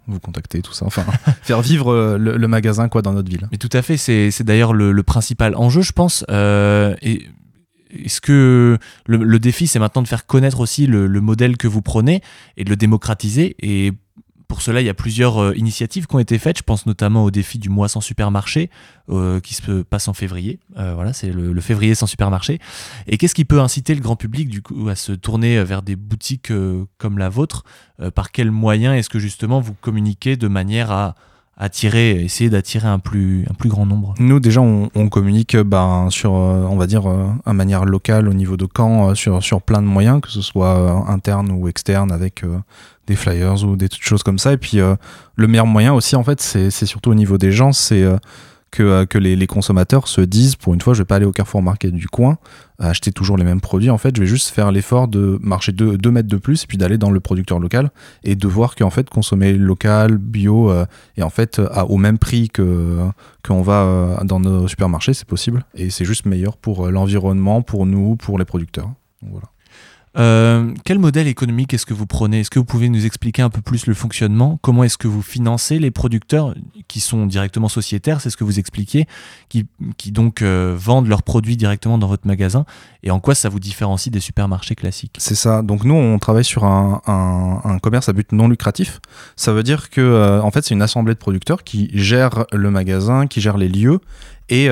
vous 0.06 0.20
contacter, 0.20 0.62
tout 0.62 0.72
ça. 0.72 0.86
Enfin, 0.86 1.04
faire 1.42 1.60
vivre 1.60 1.92
euh, 1.92 2.18
le, 2.18 2.36
le 2.36 2.48
magasin 2.48 2.88
quoi 2.88 3.02
dans 3.02 3.12
notre 3.12 3.28
ville. 3.28 3.48
Mais 3.50 3.58
tout 3.58 3.70
à 3.72 3.82
fait, 3.82 3.96
c'est 3.96 4.30
c'est 4.30 4.44
d'ailleurs 4.44 4.72
le, 4.72 4.92
le 4.92 5.02
principal 5.02 5.56
enjeu, 5.56 5.82
je 5.82 5.92
pense. 5.92 6.24
Euh, 6.30 6.94
et 7.02 7.26
est-ce 7.90 8.20
que 8.20 8.78
le, 9.06 9.16
le 9.16 9.38
défi, 9.40 9.66
c'est 9.66 9.80
maintenant 9.80 10.02
de 10.02 10.08
faire 10.08 10.26
connaître 10.26 10.60
aussi 10.60 10.86
le, 10.86 11.08
le 11.08 11.20
modèle 11.20 11.56
que 11.56 11.66
vous 11.66 11.82
prenez 11.82 12.22
et 12.56 12.62
de 12.62 12.70
le 12.70 12.76
démocratiser 12.76 13.56
Et 13.58 13.92
pour 14.50 14.62
cela, 14.62 14.80
il 14.80 14.84
y 14.84 14.90
a 14.90 14.94
plusieurs 14.94 15.40
euh, 15.40 15.56
initiatives 15.56 16.08
qui 16.08 16.16
ont 16.16 16.18
été 16.18 16.36
faites. 16.36 16.58
Je 16.58 16.64
pense 16.64 16.84
notamment 16.84 17.22
au 17.22 17.30
défi 17.30 17.60
du 17.60 17.68
mois 17.68 17.88
sans 17.88 18.00
supermarché 18.00 18.68
euh, 19.08 19.38
qui 19.38 19.54
se 19.54 19.82
passe 19.82 20.08
en 20.08 20.12
février. 20.12 20.58
Euh, 20.76 20.92
voilà, 20.96 21.12
c'est 21.12 21.30
le, 21.30 21.58
février 21.60 21.94
sans 21.94 22.08
supermarché. 22.08 22.58
Et 23.06 23.16
qu'est-ce 23.16 23.36
qui 23.36 23.44
peut 23.44 23.60
inciter 23.60 23.94
le 23.94 24.00
grand 24.00 24.16
public 24.16 24.48
du 24.48 24.60
coup 24.60 24.88
à 24.88 24.96
se 24.96 25.12
tourner 25.12 25.62
vers 25.62 25.82
des 25.82 25.94
boutiques 25.94 26.52
comme 26.98 27.18
la 27.18 27.28
vôtre 27.28 27.62
Par 28.16 28.32
quels 28.32 28.50
moyens 28.50 28.96
est-ce 28.96 29.08
que 29.08 29.20
justement 29.20 29.60
vous 29.60 29.74
communiquez 29.74 30.36
de 30.36 30.48
manière 30.48 30.90
à 30.90 31.14
attirer, 31.56 32.22
essayer 32.22 32.50
d'attirer 32.50 32.88
un 32.88 32.98
plus, 32.98 33.46
grand 33.66 33.86
nombre? 33.86 34.14
Nous, 34.18 34.40
déjà, 34.40 34.62
on, 34.62 35.08
communique 35.10 35.56
ben, 35.56 36.08
sur, 36.10 36.32
on 36.32 36.76
va 36.76 36.88
dire, 36.88 37.08
euh, 37.08 37.28
à 37.44 37.52
manière 37.52 37.84
locale 37.84 38.28
au 38.28 38.34
niveau 38.34 38.56
de 38.56 38.66
Caen, 38.74 39.14
sur, 39.14 39.44
sur 39.44 39.62
plein 39.62 39.80
de 39.80 39.86
moyens, 39.86 40.20
que 40.20 40.30
ce 40.30 40.40
soit 40.40 41.04
interne 41.08 41.52
ou 41.52 41.68
externe, 41.68 42.10
avec 42.10 42.42
des 43.10 43.16
flyers 43.16 43.64
ou 43.64 43.76
des 43.76 43.88
choses 44.00 44.22
comme 44.22 44.38
ça. 44.38 44.52
Et 44.52 44.56
puis, 44.56 44.80
euh, 44.80 44.94
le 45.36 45.48
meilleur 45.48 45.66
moyen 45.66 45.92
aussi, 45.92 46.16
en 46.16 46.22
fait, 46.22 46.40
c'est 46.40 46.70
surtout 46.70 47.10
au 47.10 47.14
niveau 47.14 47.38
des 47.38 47.50
gens, 47.50 47.72
c'est 47.72 48.02
euh, 48.02 48.16
que, 48.70 48.82
euh, 48.84 49.18
les, 49.18 49.46
consommateurs 49.48 50.06
se 50.06 50.20
disent, 50.20 50.54
pour 50.54 50.74
une 50.74 50.80
fois, 50.80 50.94
je 50.94 51.00
vais 51.00 51.06
pas 51.06 51.16
aller 51.16 51.26
au 51.26 51.32
Carrefour 51.32 51.60
Market 51.60 51.92
du 51.92 52.06
coin, 52.06 52.38
acheter 52.78 53.10
toujours 53.10 53.36
les 53.36 53.42
mêmes 53.42 53.60
produits. 53.60 53.90
En 53.90 53.98
fait, 53.98 54.14
je 54.14 54.20
vais 54.20 54.28
juste 54.28 54.50
faire 54.50 54.70
l'effort 54.70 55.08
de 55.08 55.38
marcher 55.42 55.72
2 55.72 55.98
deux, 55.98 56.10
mètres 56.12 56.28
de 56.28 56.36
plus 56.36 56.62
et 56.62 56.66
puis 56.68 56.78
d'aller 56.78 56.98
dans 56.98 57.10
le 57.10 57.18
producteur 57.18 57.58
local 57.58 57.90
et 58.22 58.36
de 58.36 58.48
voir 58.48 58.76
qu'en 58.76 58.90
fait, 58.90 59.10
consommer 59.10 59.54
local, 59.54 60.16
bio, 60.16 60.72
et 61.16 61.22
en 61.24 61.30
fait, 61.30 61.60
au 61.88 61.96
même 61.98 62.18
prix 62.18 62.48
que 62.48 62.98
qu'on 63.44 63.62
va 63.62 64.20
dans 64.24 64.38
nos 64.38 64.68
supermarchés, 64.68 65.14
c'est 65.14 65.26
possible. 65.26 65.64
Et 65.74 65.90
c'est 65.90 66.04
juste 66.04 66.26
meilleur 66.26 66.56
pour 66.56 66.88
l'environnement, 66.88 67.60
pour 67.60 67.86
nous, 67.86 68.14
pour 68.14 68.38
les 68.38 68.44
producteurs. 68.44 68.90
Voilà. 69.22 69.48
Euh, 70.18 70.74
quel 70.84 70.98
modèle 70.98 71.28
économique 71.28 71.72
est-ce 71.72 71.86
que 71.86 71.94
vous 71.94 72.06
prenez? 72.06 72.40
Est-ce 72.40 72.50
que 72.50 72.58
vous 72.58 72.64
pouvez 72.64 72.88
nous 72.88 73.06
expliquer 73.06 73.42
un 73.42 73.50
peu 73.50 73.60
plus 73.60 73.86
le 73.86 73.94
fonctionnement? 73.94 74.58
Comment 74.62 74.82
est-ce 74.82 74.98
que 74.98 75.06
vous 75.06 75.22
financez 75.22 75.78
les 75.78 75.90
producteurs 75.90 76.54
qui 76.88 77.00
sont 77.00 77.26
directement 77.26 77.68
sociétaires? 77.68 78.20
C'est 78.20 78.30
ce 78.30 78.36
que 78.36 78.42
vous 78.42 78.58
expliquez, 78.58 79.06
qui, 79.48 79.66
qui 79.98 80.10
donc 80.10 80.42
euh, 80.42 80.74
vendent 80.76 81.06
leurs 81.06 81.22
produits 81.22 81.56
directement 81.56 81.96
dans 81.96 82.08
votre 82.08 82.26
magasin. 82.26 82.64
Et 83.02 83.10
en 83.10 83.20
quoi 83.20 83.34
ça 83.34 83.48
vous 83.48 83.60
différencie 83.60 84.10
des 84.10 84.20
supermarchés 84.20 84.74
classiques? 84.74 85.16
C'est 85.18 85.36
ça. 85.36 85.62
Donc 85.62 85.84
nous, 85.84 85.94
on 85.94 86.18
travaille 86.18 86.44
sur 86.44 86.64
un, 86.64 87.78
commerce 87.80 88.08
à 88.08 88.12
but 88.12 88.32
non 88.32 88.48
lucratif. 88.48 89.00
Ça 89.36 89.52
veut 89.52 89.62
dire 89.62 89.90
que, 89.90 90.00
euh, 90.00 90.42
en 90.42 90.50
fait, 90.50 90.64
c'est 90.64 90.74
une 90.74 90.82
assemblée 90.82 91.14
de 91.14 91.18
producteurs 91.18 91.62
qui 91.62 91.88
gère 91.94 92.46
le 92.52 92.70
magasin, 92.70 93.26
qui 93.26 93.40
gère 93.40 93.56
les 93.56 93.68
lieux 93.68 94.00
et 94.48 94.68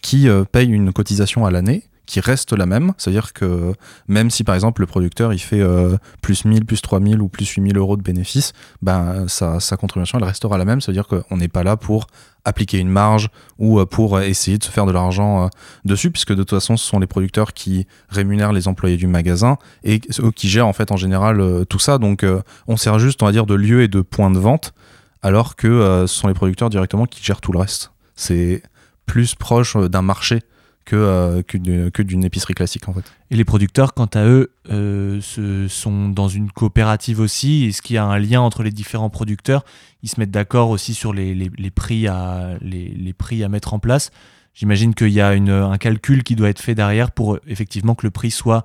qui 0.00 0.28
paye 0.50 0.68
une 0.68 0.92
cotisation 0.92 1.46
à 1.46 1.52
l'année 1.52 1.84
qui 2.06 2.20
reste 2.20 2.52
la 2.52 2.66
même. 2.66 2.92
C'est-à-dire 2.98 3.32
que 3.32 3.74
même 4.08 4.30
si, 4.30 4.44
par 4.44 4.54
exemple, 4.54 4.80
le 4.80 4.86
producteur, 4.86 5.32
il 5.32 5.38
fait 5.38 5.60
euh, 5.60 5.96
plus 6.20 6.44
1000, 6.44 6.64
plus 6.64 6.82
3000 6.82 7.20
ou 7.20 7.28
plus 7.28 7.48
8000 7.48 7.76
euros 7.76 7.96
de 7.96 8.02
bénéfices, 8.02 8.52
ben, 8.82 9.26
sa, 9.28 9.58
contribution, 9.76 10.18
elle 10.18 10.24
restera 10.24 10.58
la 10.58 10.64
même. 10.64 10.80
C'est-à-dire 10.80 11.06
qu'on 11.06 11.36
n'est 11.36 11.48
pas 11.48 11.62
là 11.62 11.76
pour 11.76 12.06
appliquer 12.44 12.78
une 12.78 12.88
marge 12.88 13.28
ou 13.58 13.78
euh, 13.78 13.86
pour 13.86 14.20
essayer 14.20 14.58
de 14.58 14.64
se 14.64 14.70
faire 14.70 14.84
de 14.84 14.92
l'argent 14.92 15.44
euh, 15.44 15.48
dessus, 15.84 16.10
puisque 16.10 16.32
de 16.32 16.42
toute 16.42 16.50
façon, 16.50 16.76
ce 16.76 16.84
sont 16.84 16.98
les 16.98 17.06
producteurs 17.06 17.52
qui 17.52 17.86
rémunèrent 18.08 18.52
les 18.52 18.66
employés 18.66 18.96
du 18.96 19.06
magasin 19.06 19.56
et 19.84 20.00
qui 20.00 20.48
gèrent 20.48 20.66
en 20.66 20.72
fait 20.72 20.90
en 20.90 20.96
général 20.96 21.64
tout 21.68 21.78
ça. 21.78 21.98
Donc 21.98 22.26
on 22.66 22.76
sert 22.76 22.98
juste, 22.98 23.22
on 23.22 23.26
va 23.26 23.32
dire, 23.32 23.46
de 23.46 23.54
lieu 23.54 23.82
et 23.82 23.88
de 23.88 24.00
point 24.00 24.30
de 24.30 24.38
vente, 24.38 24.74
alors 25.22 25.54
que 25.54 26.04
ce 26.06 26.14
sont 26.14 26.26
les 26.26 26.34
producteurs 26.34 26.68
directement 26.68 27.06
qui 27.06 27.22
gèrent 27.22 27.40
tout 27.40 27.52
le 27.52 27.60
reste. 27.60 27.92
C'est 28.16 28.62
plus 29.06 29.34
proche 29.34 29.76
d'un 29.76 30.02
marché 30.02 30.40
que, 30.84 30.96
euh, 30.96 31.42
que 31.42 32.02
d'une 32.02 32.24
épicerie 32.24 32.54
classique 32.54 32.88
en 32.88 32.92
fait. 32.92 33.04
Et 33.30 33.36
les 33.36 33.44
producteurs, 33.44 33.94
quant 33.94 34.06
à 34.14 34.24
eux, 34.24 34.52
euh, 34.70 35.20
se- 35.20 35.68
sont 35.68 36.08
dans 36.08 36.28
une 36.28 36.50
coopérative 36.50 37.20
aussi. 37.20 37.64
Est-ce 37.64 37.82
qu'il 37.82 37.94
y 37.94 37.98
a 37.98 38.04
un 38.04 38.18
lien 38.18 38.40
entre 38.40 38.62
les 38.62 38.70
différents 38.70 39.10
producteurs? 39.10 39.64
Ils 40.02 40.08
se 40.08 40.18
mettent 40.20 40.30
d'accord 40.30 40.70
aussi 40.70 40.94
sur 40.94 41.12
les, 41.12 41.34
les- 41.34 41.50
les 41.56 41.70
prix 41.70 42.06
à, 42.08 42.50
les, 42.60 42.88
les 42.88 43.12
prix 43.12 43.42
à 43.44 43.48
mettre 43.48 43.74
en 43.74 43.78
place. 43.78 44.10
J'imagine 44.54 44.94
qu'il 44.94 45.08
y 45.10 45.20
a 45.20 45.34
une- 45.34 45.50
un 45.50 45.78
calcul 45.78 46.22
qui 46.24 46.36
doit 46.36 46.48
être 46.50 46.60
fait 46.60 46.74
derrière 46.74 47.10
pour 47.10 47.38
effectivement 47.46 47.94
que 47.94 48.06
le 48.06 48.10
prix 48.10 48.30
soit 48.30 48.64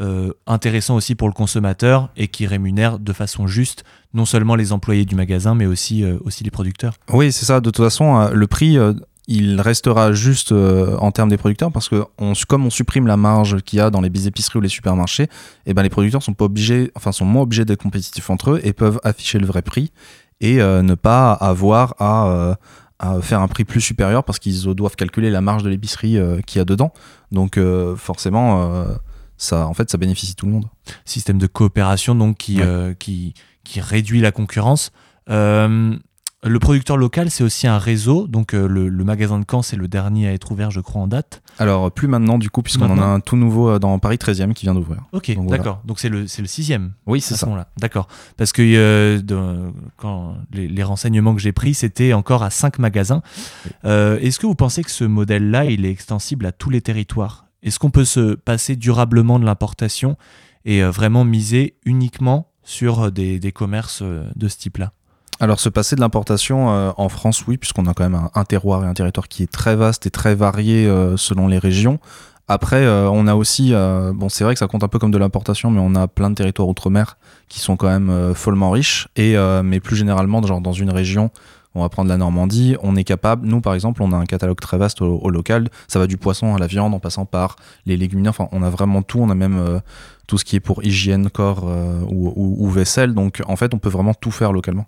euh, 0.00 0.32
intéressant 0.46 0.94
aussi 0.96 1.14
pour 1.14 1.28
le 1.28 1.34
consommateur 1.34 2.10
et 2.16 2.28
qui 2.28 2.46
rémunère 2.46 2.98
de 3.00 3.12
façon 3.12 3.46
juste 3.48 3.84
non 4.14 4.24
seulement 4.24 4.54
les 4.54 4.72
employés 4.72 5.04
du 5.04 5.14
magasin, 5.14 5.54
mais 5.54 5.66
aussi, 5.66 6.04
euh, 6.04 6.16
aussi 6.24 6.42
les 6.42 6.50
producteurs. 6.50 6.94
Oui, 7.12 7.32
c'est 7.32 7.44
ça. 7.44 7.60
De 7.60 7.70
toute 7.70 7.84
façon, 7.84 8.16
euh, 8.18 8.30
le 8.32 8.46
prix, 8.46 8.78
il 9.30 9.60
restera 9.60 10.12
juste 10.12 10.50
euh, 10.52 10.96
en 10.98 11.12
termes 11.12 11.28
des 11.30 11.36
producteurs 11.38 11.70
parce 11.72 11.88
que 11.88 12.04
on, 12.18 12.32
comme 12.48 12.66
on 12.66 12.70
supprime 12.70 13.06
la 13.06 13.16
marge 13.16 13.62
qu'il 13.62 13.78
y 13.78 13.80
a 13.80 13.88
dans 13.88 14.00
les 14.00 14.26
épiceries 14.26 14.58
ou 14.58 14.60
les 14.60 14.68
supermarchés, 14.68 15.28
et 15.66 15.72
ben 15.72 15.82
les 15.82 15.88
producteurs 15.88 16.22
sont 16.22 16.34
pas 16.34 16.44
obligés, 16.46 16.90
enfin 16.96 17.12
sont 17.12 17.24
moins 17.24 17.42
obligés 17.42 17.64
d'être 17.64 17.82
compétitifs 17.82 18.28
entre 18.28 18.50
eux 18.50 18.60
et 18.64 18.72
peuvent 18.72 19.00
afficher 19.04 19.38
le 19.38 19.46
vrai 19.46 19.62
prix 19.62 19.92
et 20.40 20.60
euh, 20.60 20.82
ne 20.82 20.94
pas 20.94 21.32
avoir 21.32 21.94
à, 22.00 22.26
euh, 22.28 22.54
à 22.98 23.20
faire 23.20 23.40
un 23.40 23.48
prix 23.48 23.64
plus 23.64 23.80
supérieur 23.80 24.24
parce 24.24 24.38
qu'ils 24.40 24.64
doivent 24.74 24.96
calculer 24.96 25.30
la 25.30 25.40
marge 25.40 25.62
de 25.62 25.68
l'épicerie 25.70 26.18
qu'il 26.46 26.58
y 26.58 26.60
a 26.60 26.64
dedans. 26.64 26.92
Donc 27.30 27.58
forcément, 27.96 28.84
ça, 29.38 29.66
en 29.66 29.74
fait, 29.74 29.90
ça 29.90 29.96
bénéficie 29.96 30.34
tout 30.34 30.46
le 30.46 30.52
monde. 30.52 30.66
système 31.04 31.38
de 31.38 31.46
coopération 31.46 32.14
donc 32.14 32.36
qui, 32.36 32.60
Ouais. 32.60 32.96
qui, 32.98 33.34
qui 33.64 33.80
réduit 33.80 34.20
la 34.20 34.32
concurrence. 34.32 34.90
Euh, 35.30 35.96
le 36.42 36.58
producteur 36.58 36.96
local, 36.96 37.30
c'est 37.30 37.44
aussi 37.44 37.66
un 37.66 37.76
réseau. 37.78 38.26
Donc, 38.26 38.54
euh, 38.54 38.66
le, 38.66 38.88
le 38.88 39.04
magasin 39.04 39.38
de 39.38 39.44
Caen, 39.48 39.60
c'est 39.60 39.76
le 39.76 39.88
dernier 39.88 40.26
à 40.28 40.32
être 40.32 40.50
ouvert, 40.52 40.70
je 40.70 40.80
crois, 40.80 41.02
en 41.02 41.06
date. 41.06 41.42
Alors 41.58 41.92
plus 41.92 42.08
maintenant 42.08 42.38
du 42.38 42.48
coup 42.48 42.62
puisqu'on 42.62 42.88
en 42.88 42.96
a 42.98 43.04
un 43.04 43.20
tout 43.20 43.36
nouveau 43.36 43.68
euh, 43.68 43.78
dans 43.78 43.98
Paris 43.98 44.16
13e 44.16 44.54
qui 44.54 44.64
vient 44.64 44.74
d'ouvrir. 44.74 45.02
Ok, 45.12 45.30
voilà. 45.36 45.58
d'accord. 45.58 45.82
Donc, 45.84 45.98
c'est 46.00 46.08
le, 46.08 46.26
c'est 46.26 46.40
le 46.40 46.48
sixième. 46.48 46.92
Oui, 47.06 47.20
c'est 47.20 47.34
ce 47.34 47.40
ça. 47.40 47.68
D'accord. 47.78 48.08
Parce 48.38 48.52
que 48.52 48.62
euh, 48.62 49.20
de- 49.20 49.70
quand 49.98 50.34
les, 50.52 50.66
les 50.68 50.82
renseignements 50.82 51.34
que 51.34 51.40
j'ai 51.42 51.52
pris, 51.52 51.74
c'était 51.74 52.14
encore 52.14 52.42
à 52.42 52.48
cinq 52.50 52.78
magasins. 52.78 53.20
Euh, 53.84 54.18
Est-ce 54.20 54.38
que 54.38 54.46
vous 54.46 54.54
pensez 54.54 54.82
que 54.82 54.90
ce 54.90 55.04
modèle-là, 55.04 55.66
il 55.66 55.84
est 55.84 55.90
extensible 55.90 56.46
à 56.46 56.52
tous 56.52 56.70
les 56.70 56.80
territoires? 56.80 57.44
Est-ce 57.62 57.78
qu'on 57.78 57.90
peut 57.90 58.06
se 58.06 58.34
passer 58.34 58.76
durablement 58.76 59.38
de 59.38 59.44
l'importation 59.44 60.16
et 60.64 60.82
vraiment 60.82 61.26
miser 61.26 61.76
uniquement 61.84 62.48
sur 62.62 63.12
des, 63.12 63.38
des 63.38 63.52
commerces 63.52 64.02
de 64.02 64.48
ce 64.48 64.56
type-là? 64.56 64.92
Alors 65.40 65.58
se 65.58 65.68
passer 65.68 65.96
de 65.96 66.00
l'importation 66.00 66.70
euh, 66.70 66.92
en 66.96 67.08
France, 67.08 67.46
oui, 67.46 67.56
puisqu'on 67.56 67.86
a 67.86 67.94
quand 67.94 68.08
même 68.08 68.28
un, 68.34 68.44
terroir 68.44 68.84
et 68.84 68.86
un 68.86 68.94
territoire 68.94 69.26
qui 69.26 69.42
est 69.42 69.50
très 69.50 69.74
vaste 69.74 70.06
et 70.06 70.10
très 70.10 70.34
varié 70.34 70.86
euh, 70.86 71.16
selon 71.16 71.48
les 71.48 71.58
régions. 71.58 71.98
Après, 72.48 72.84
on 72.88 73.28
a 73.28 73.36
aussi, 73.36 73.70
bon, 73.70 74.28
c'est 74.28 74.42
vrai 74.42 74.54
que 74.54 74.58
ça 74.58 74.66
compte 74.66 74.82
un 74.82 74.88
peu 74.88 74.98
comme 74.98 75.12
de 75.12 75.18
l'importation, 75.18 75.70
mais 75.70 75.78
on 75.80 75.94
a 75.94 76.08
plein 76.08 76.30
de 76.30 76.34
territoires 76.34 76.66
outre-mer 76.66 77.16
qui 77.48 77.60
sont 77.60 77.76
quand 77.76 77.86
même 77.86 78.34
follement 78.34 78.72
riches. 78.72 79.06
Et 79.14 79.36
mais 79.62 79.78
plus 79.78 79.94
généralement, 79.94 80.42
genre 80.42 80.60
dans 80.60 80.72
une 80.72 80.90
région 80.90 81.30
on 81.74 81.82
va 81.82 81.88
prendre 81.88 82.08
la 82.08 82.16
Normandie, 82.16 82.76
on 82.82 82.96
est 82.96 83.04
capable, 83.04 83.46
nous 83.46 83.60
par 83.60 83.74
exemple, 83.74 84.02
on 84.02 84.12
a 84.12 84.16
un 84.16 84.26
catalogue 84.26 84.60
très 84.60 84.76
vaste 84.76 85.02
au, 85.02 85.30
local, 85.30 85.68
ça 85.88 85.98
va 85.98 86.06
du 86.06 86.16
poisson 86.16 86.54
à 86.54 86.58
la 86.58 86.66
viande 86.66 86.94
en 86.94 86.98
passant 86.98 87.26
par 87.26 87.56
les 87.86 87.96
légumineux, 87.96 88.30
enfin 88.30 88.48
on 88.52 88.62
a 88.62 88.70
vraiment 88.70 89.02
tout, 89.02 89.20
on 89.20 89.30
a 89.30 89.34
même 89.34 89.58
euh, 89.58 89.78
tout 90.26 90.38
ce 90.38 90.44
qui 90.44 90.56
est 90.56 90.60
pour 90.60 90.84
hygiène, 90.84 91.30
corps 91.30 91.64
euh, 91.66 92.00
ou, 92.08 92.68
vaisselle, 92.70 93.14
donc 93.14 93.42
en 93.46 93.56
fait 93.56 93.72
on 93.74 93.78
peut 93.78 93.88
vraiment 93.88 94.14
tout 94.14 94.30
faire 94.30 94.52
localement. 94.52 94.86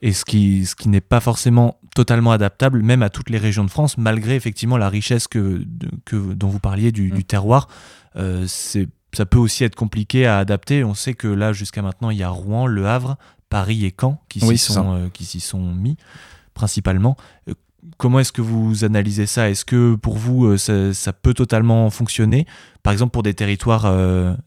Et 0.00 0.12
ce 0.12 0.24
qui, 0.24 0.64
ce 0.66 0.74
qui 0.76 0.88
n'est 0.88 1.00
pas 1.00 1.20
forcément 1.20 1.80
totalement 1.94 2.30
adaptable, 2.32 2.82
même 2.82 3.02
à 3.02 3.10
toutes 3.10 3.30
les 3.30 3.38
régions 3.38 3.64
de 3.64 3.70
France, 3.70 3.98
malgré 3.98 4.36
effectivement 4.36 4.76
la 4.76 4.88
richesse 4.88 5.26
que, 5.26 5.62
que 6.04 6.16
dont 6.34 6.48
vous 6.48 6.60
parliez 6.60 6.92
du, 6.92 7.12
mm. 7.12 7.22
terroir, 7.24 7.68
euh, 8.16 8.46
ça 8.46 9.26
peut 9.26 9.38
aussi 9.38 9.64
être 9.64 9.74
compliqué 9.74 10.26
à 10.26 10.38
adapter. 10.38 10.84
On 10.84 10.94
sait 10.94 11.14
que 11.14 11.28
là, 11.28 11.52
jusqu'à 11.52 11.82
maintenant, 11.82 12.10
il 12.10 12.18
y 12.18 12.22
a 12.22 12.28
Rouen, 12.28 12.66
Le 12.66 12.86
Havre, 12.86 13.16
Paris 13.48 13.84
et 13.84 13.94
Caen 13.98 14.20
qui 14.28 14.40
s'y 14.40 14.58
sont, 14.58 14.94
euh, 14.94 15.08
sont, 15.40 15.74
mis 15.74 15.96
principalement. 16.54 17.16
Euh, 17.48 17.54
comment 17.96 18.20
est-ce 18.20 18.32
que 18.32 18.42
vous 18.42 18.84
analysez 18.84 19.26
ça? 19.26 19.50
Est-ce 19.50 19.64
que 19.64 19.94
pour 19.94 20.16
vous, 20.16 20.46
euh, 20.46 20.92
ça, 20.92 21.12
peut 21.12 21.34
totalement 21.34 21.88
fonctionner? 21.90 22.46
Par 22.82 22.92
exemple, 22.92 23.10
pour 23.10 23.22
des 23.22 23.34
territoires, 23.34 23.92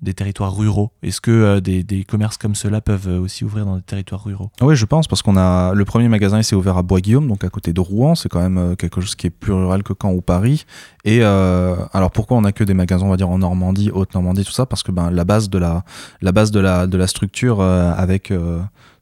des 0.01 0.13
territoires 0.13 0.55
ruraux, 0.55 0.91
est-ce 1.03 1.21
que 1.21 1.59
des, 1.59 1.83
des, 1.83 2.03
commerces 2.03 2.38
comme 2.38 2.55
cela 2.55 2.81
peuvent 2.81 3.07
aussi 3.21 3.43
ouvrir 3.43 3.65
dans 3.65 3.75
des 3.75 3.83
territoires 3.83 4.23
ruraux? 4.23 4.50
Oui, 4.61 4.75
je 4.75 4.85
pense, 4.85 5.07
parce 5.07 5.21
qu'on 5.21 5.38
a 5.38 5.73
le 5.73 5.85
premier 5.85 6.07
magasin 6.07 6.41
s'est 6.41 6.55
ouvert 6.55 6.77
à 6.77 6.81
Bois-Guillaume, 6.81 7.27
donc 7.27 7.43
à 7.43 7.50
côté 7.50 7.73
de 7.73 7.79
Rouen. 7.79 8.15
C'est 8.15 8.29
quand 8.29 8.41
même 8.41 8.75
quelque 8.77 9.00
chose 9.00 9.15
qui 9.15 9.27
est 9.27 9.31
plus 9.31 9.53
rural 9.53 9.83
que 9.83 9.93
Caen 10.00 10.11
ou 10.13 10.21
Paris. 10.21 10.65
Et 11.05 11.23
alors 11.23 12.11
pourquoi 12.11 12.38
on 12.38 12.43
a 12.43 12.51
que 12.51 12.63
des 12.63 12.73
magasins, 12.73 13.05
on 13.05 13.09
va 13.09 13.17
dire 13.17 13.29
en 13.29 13.38
Normandie, 13.38 13.91
Haute-Normandie, 13.93 14.43
tout 14.43 14.51
ça? 14.51 14.65
Parce 14.65 14.81
que 14.83 14.91
ben, 14.91 15.11
la 15.11 15.23
base 15.23 15.50
de 15.50 15.59
la, 15.59 15.83
la 16.21 16.31
base 16.31 16.51
de 16.51 16.59
la, 16.59 16.88
de 16.88 16.97
la 16.97 17.07
structure 17.07 17.61
avec 17.61 18.31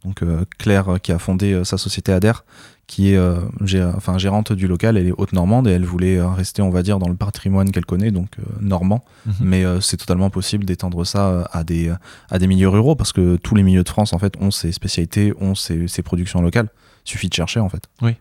donc 0.05 0.23
euh, 0.23 0.45
Claire 0.57 0.93
euh, 0.93 0.97
qui 0.97 1.11
a 1.11 1.19
fondé 1.19 1.53
euh, 1.53 1.63
sa 1.63 1.77
société 1.77 2.11
Ader, 2.11 2.31
qui 2.87 3.13
est 3.13 3.19
gérante 4.17 4.51
du 4.51 4.67
local, 4.67 4.97
elle 4.97 5.05
est 5.05 5.13
haute 5.15 5.31
normande 5.33 5.67
et 5.67 5.71
elle 5.71 5.85
voulait 5.85 6.19
rester, 6.19 6.63
on 6.63 6.71
va 6.71 6.81
dire, 6.81 6.97
dans 6.97 7.07
le 7.07 7.15
patrimoine 7.15 7.69
qu'elle 7.69 7.85
connaît, 7.85 8.09
donc 8.09 8.37
normand. 8.61 9.05
Mhm. 9.25 9.33
Mais 9.41 9.63
c'est 9.81 9.97
totalement 9.97 10.29
possible 10.29 10.65
d'étendre 10.65 11.05
ça 11.05 11.47
à 11.51 11.63
des, 11.63 11.93
à 12.29 12.39
des 12.39 12.47
milieux 12.47 12.69
ruraux 12.69 12.95
parce 12.95 13.11
que 13.13 13.35
tous 13.37 13.55
les 13.55 13.63
milieux 13.63 13.83
de 13.83 13.89
France, 13.89 14.13
en 14.13 14.19
fait, 14.19 14.35
ont 14.39 14.51
ses 14.51 14.71
spécialités, 14.71 15.33
ont 15.39 15.55
ses, 15.55 15.87
productions 16.03 16.41
locales. 16.41 16.69
Il 17.05 17.09
suffit 17.11 17.29
de 17.29 17.33
chercher, 17.33 17.59
en 17.59 17.69
fait. 17.69 17.89
Oui. 18.01 18.15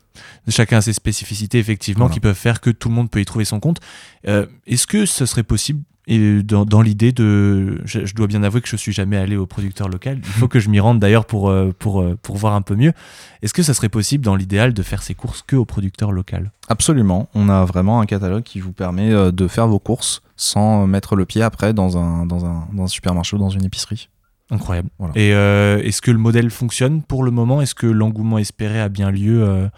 Chacun 0.48 0.78
a 0.78 0.80
ses 0.80 0.92
spécificités, 0.92 1.58
effectivement, 1.58 2.08
qui 2.08 2.20
peuvent 2.20 2.34
faire 2.34 2.60
que 2.60 2.70
tout 2.70 2.88
le 2.88 2.94
monde 2.94 3.10
peut 3.10 3.20
y 3.20 3.24
trouver 3.24 3.44
son 3.44 3.60
compte. 3.60 3.80
Est-ce 4.24 4.86
que 4.86 5.06
ce 5.06 5.26
serait 5.26 5.42
possible 5.42 5.82
et 6.10 6.42
dans, 6.42 6.80
l'idée 6.80 7.12
de. 7.12 7.82
Je, 7.84 8.14
dois 8.14 8.26
bien 8.26 8.42
avouer 8.42 8.62
que 8.62 8.68
je 8.68 8.76
suis 8.76 8.92
jamais 8.92 9.18
allé 9.18 9.36
au 9.36 9.44
producteur 9.44 9.90
local. 9.90 10.18
Il 10.18 10.24
faut 10.24 10.48
que 10.48 10.58
je 10.58 10.70
m'y 10.70 10.80
rende 10.80 10.98
d'ailleurs 10.98 11.26
pour, 11.26 11.50
euh, 11.50 11.70
pour, 11.78 12.00
euh, 12.00 12.18
pour 12.22 12.36
voir 12.38 12.54
un 12.54 12.62
peu 12.62 12.74
mieux. 12.74 12.94
Est-ce 13.42 13.52
que 13.52 13.62
ça 13.62 13.74
serait 13.74 13.90
possible 13.90 14.24
dans 14.24 14.34
l'idéal 14.34 14.72
de 14.72 14.82
faire 14.82 15.02
ses 15.02 15.14
courses 15.14 15.44
que 15.46 15.54
au 15.54 15.66
producteur 15.66 16.10
local? 16.10 16.50
Absolument. 16.68 17.28
On 17.34 17.50
a 17.50 17.66
vraiment 17.66 18.00
un 18.00 18.06
catalogue 18.06 18.42
qui 18.42 18.60
vous 18.60 18.72
permet 18.72 19.12
euh, 19.12 19.30
de 19.30 19.46
faire 19.48 19.68
vos 19.68 19.78
courses 19.78 20.22
sans 20.34 20.86
mettre 20.86 21.14
le 21.14 21.26
pied 21.26 21.42
après 21.42 21.74
dans 21.74 21.98
un, 21.98 22.24
dans 22.24 22.46
un, 22.46 22.66
dans 22.72 22.84
un 22.84 22.88
supermarché 22.88 23.36
ou 23.36 23.38
dans 23.38 23.50
une 23.50 23.64
épicerie. 23.64 24.08
Incroyable. 24.50 24.88
Et 25.14 25.28
est-ce 25.30 26.00
que 26.00 26.10
le 26.10 26.18
modèle 26.18 26.50
fonctionne 26.50 27.02
pour 27.02 27.22
le 27.22 27.30
moment? 27.30 27.60
Est-ce 27.60 27.74
que 27.74 27.86
l'engouement 27.86 28.38
espéré 28.38 28.80
a 28.80 28.88
bien 28.88 29.10
lieu 29.10 29.68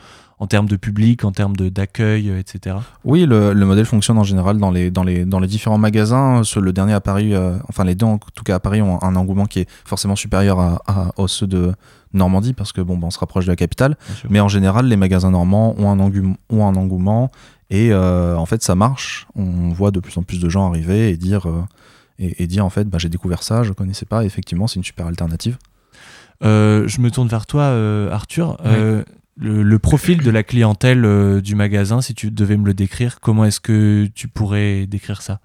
en 0.40 0.46
termes 0.46 0.66
de 0.66 0.76
public, 0.76 1.22
en 1.24 1.32
termes 1.32 1.54
d'accueil, 1.54 2.30
euh, 2.30 2.38
etc. 2.38 2.76
Oui, 3.04 3.26
le, 3.26 3.52
modèle 3.54 3.84
fonctionne 3.84 4.16
en 4.16 4.24
général 4.24 4.56
dans 4.56 4.70
les, 4.70 4.90
dans 4.90 5.04
les, 5.04 5.26
dans 5.26 5.38
les 5.38 5.46
différents 5.46 5.78
magasins. 5.78 6.40
Le 6.56 6.72
dernier 6.72 6.94
à 6.94 7.00
Paris, 7.00 7.34
euh, 7.34 7.58
enfin 7.68 7.84
les 7.84 7.94
deux 7.94 8.06
en 8.06 8.18
tout 8.18 8.42
cas 8.42 8.54
à 8.54 8.58
Paris, 8.58 8.80
ont 8.80 9.00
un 9.02 9.16
engouement 9.16 9.44
qui 9.44 9.60
est 9.60 9.68
forcément 9.84 10.16
supérieur 10.16 10.58
à, 10.58 10.80
à, 10.86 11.12
aux 11.18 11.28
ceux 11.28 11.46
de 11.46 11.74
Normandie 12.14 12.54
parce 12.54 12.72
que 12.72 12.80
bon, 12.80 12.96
ben, 12.96 13.08
on 13.08 13.10
se 13.10 13.18
rapproche 13.18 13.44
de 13.44 13.50
la 13.50 13.56
capitale. 13.56 13.96
Mais 14.30 14.40
en 14.40 14.48
général, 14.48 14.86
les 14.86 14.96
magasins 14.96 15.30
normands 15.30 15.74
ont 15.78 15.90
un, 15.90 16.00
engouement, 16.00 16.36
ont 16.48 16.66
un 16.66 16.74
engouement 16.74 17.30
et 17.68 17.92
euh, 17.92 18.34
en 18.36 18.46
fait 18.46 18.62
ça 18.62 18.74
marche. 18.74 19.26
On 19.36 19.68
voit 19.68 19.90
de 19.90 20.00
plus 20.00 20.16
en 20.16 20.22
plus 20.22 20.40
de 20.40 20.48
gens 20.48 20.66
arriver 20.66 21.10
et 21.10 21.18
dire, 21.18 21.46
et, 22.20 22.46
dire 22.46 22.64
en 22.64 22.70
fait 22.70 22.84
bah, 22.84 22.98
j'ai 22.98 23.08
découvert 23.08 23.42
ça, 23.42 23.62
je 23.62 23.72
connaissais 23.72 24.06
pas. 24.06 24.24
effectivement, 24.24 24.66
c'est 24.66 24.76
une 24.76 24.84
super 24.84 25.06
alternative. 25.06 25.56
je 26.42 27.00
me 27.00 27.10
tourne 27.10 27.28
vers 27.28 27.46
toi, 27.46 27.66
Arthur 28.12 28.56
le, 29.40 29.78
profil 29.78 30.22
de 30.22 30.30
la 30.30 30.42
clientèle 30.42 31.04
euh, 31.04 31.40
du 31.40 31.54
magasin, 31.54 32.00
si 32.00 32.14
tu 32.14 32.30
devais 32.30 32.56
me 32.56 32.66
le 32.66 32.74
décrire, 32.74 33.20
comment 33.20 33.44
est-ce 33.44 33.60
que 33.60 34.08
tu 34.14 34.28
pourrais 34.28 34.86
décrire 34.86 35.22
ça? 35.22 35.40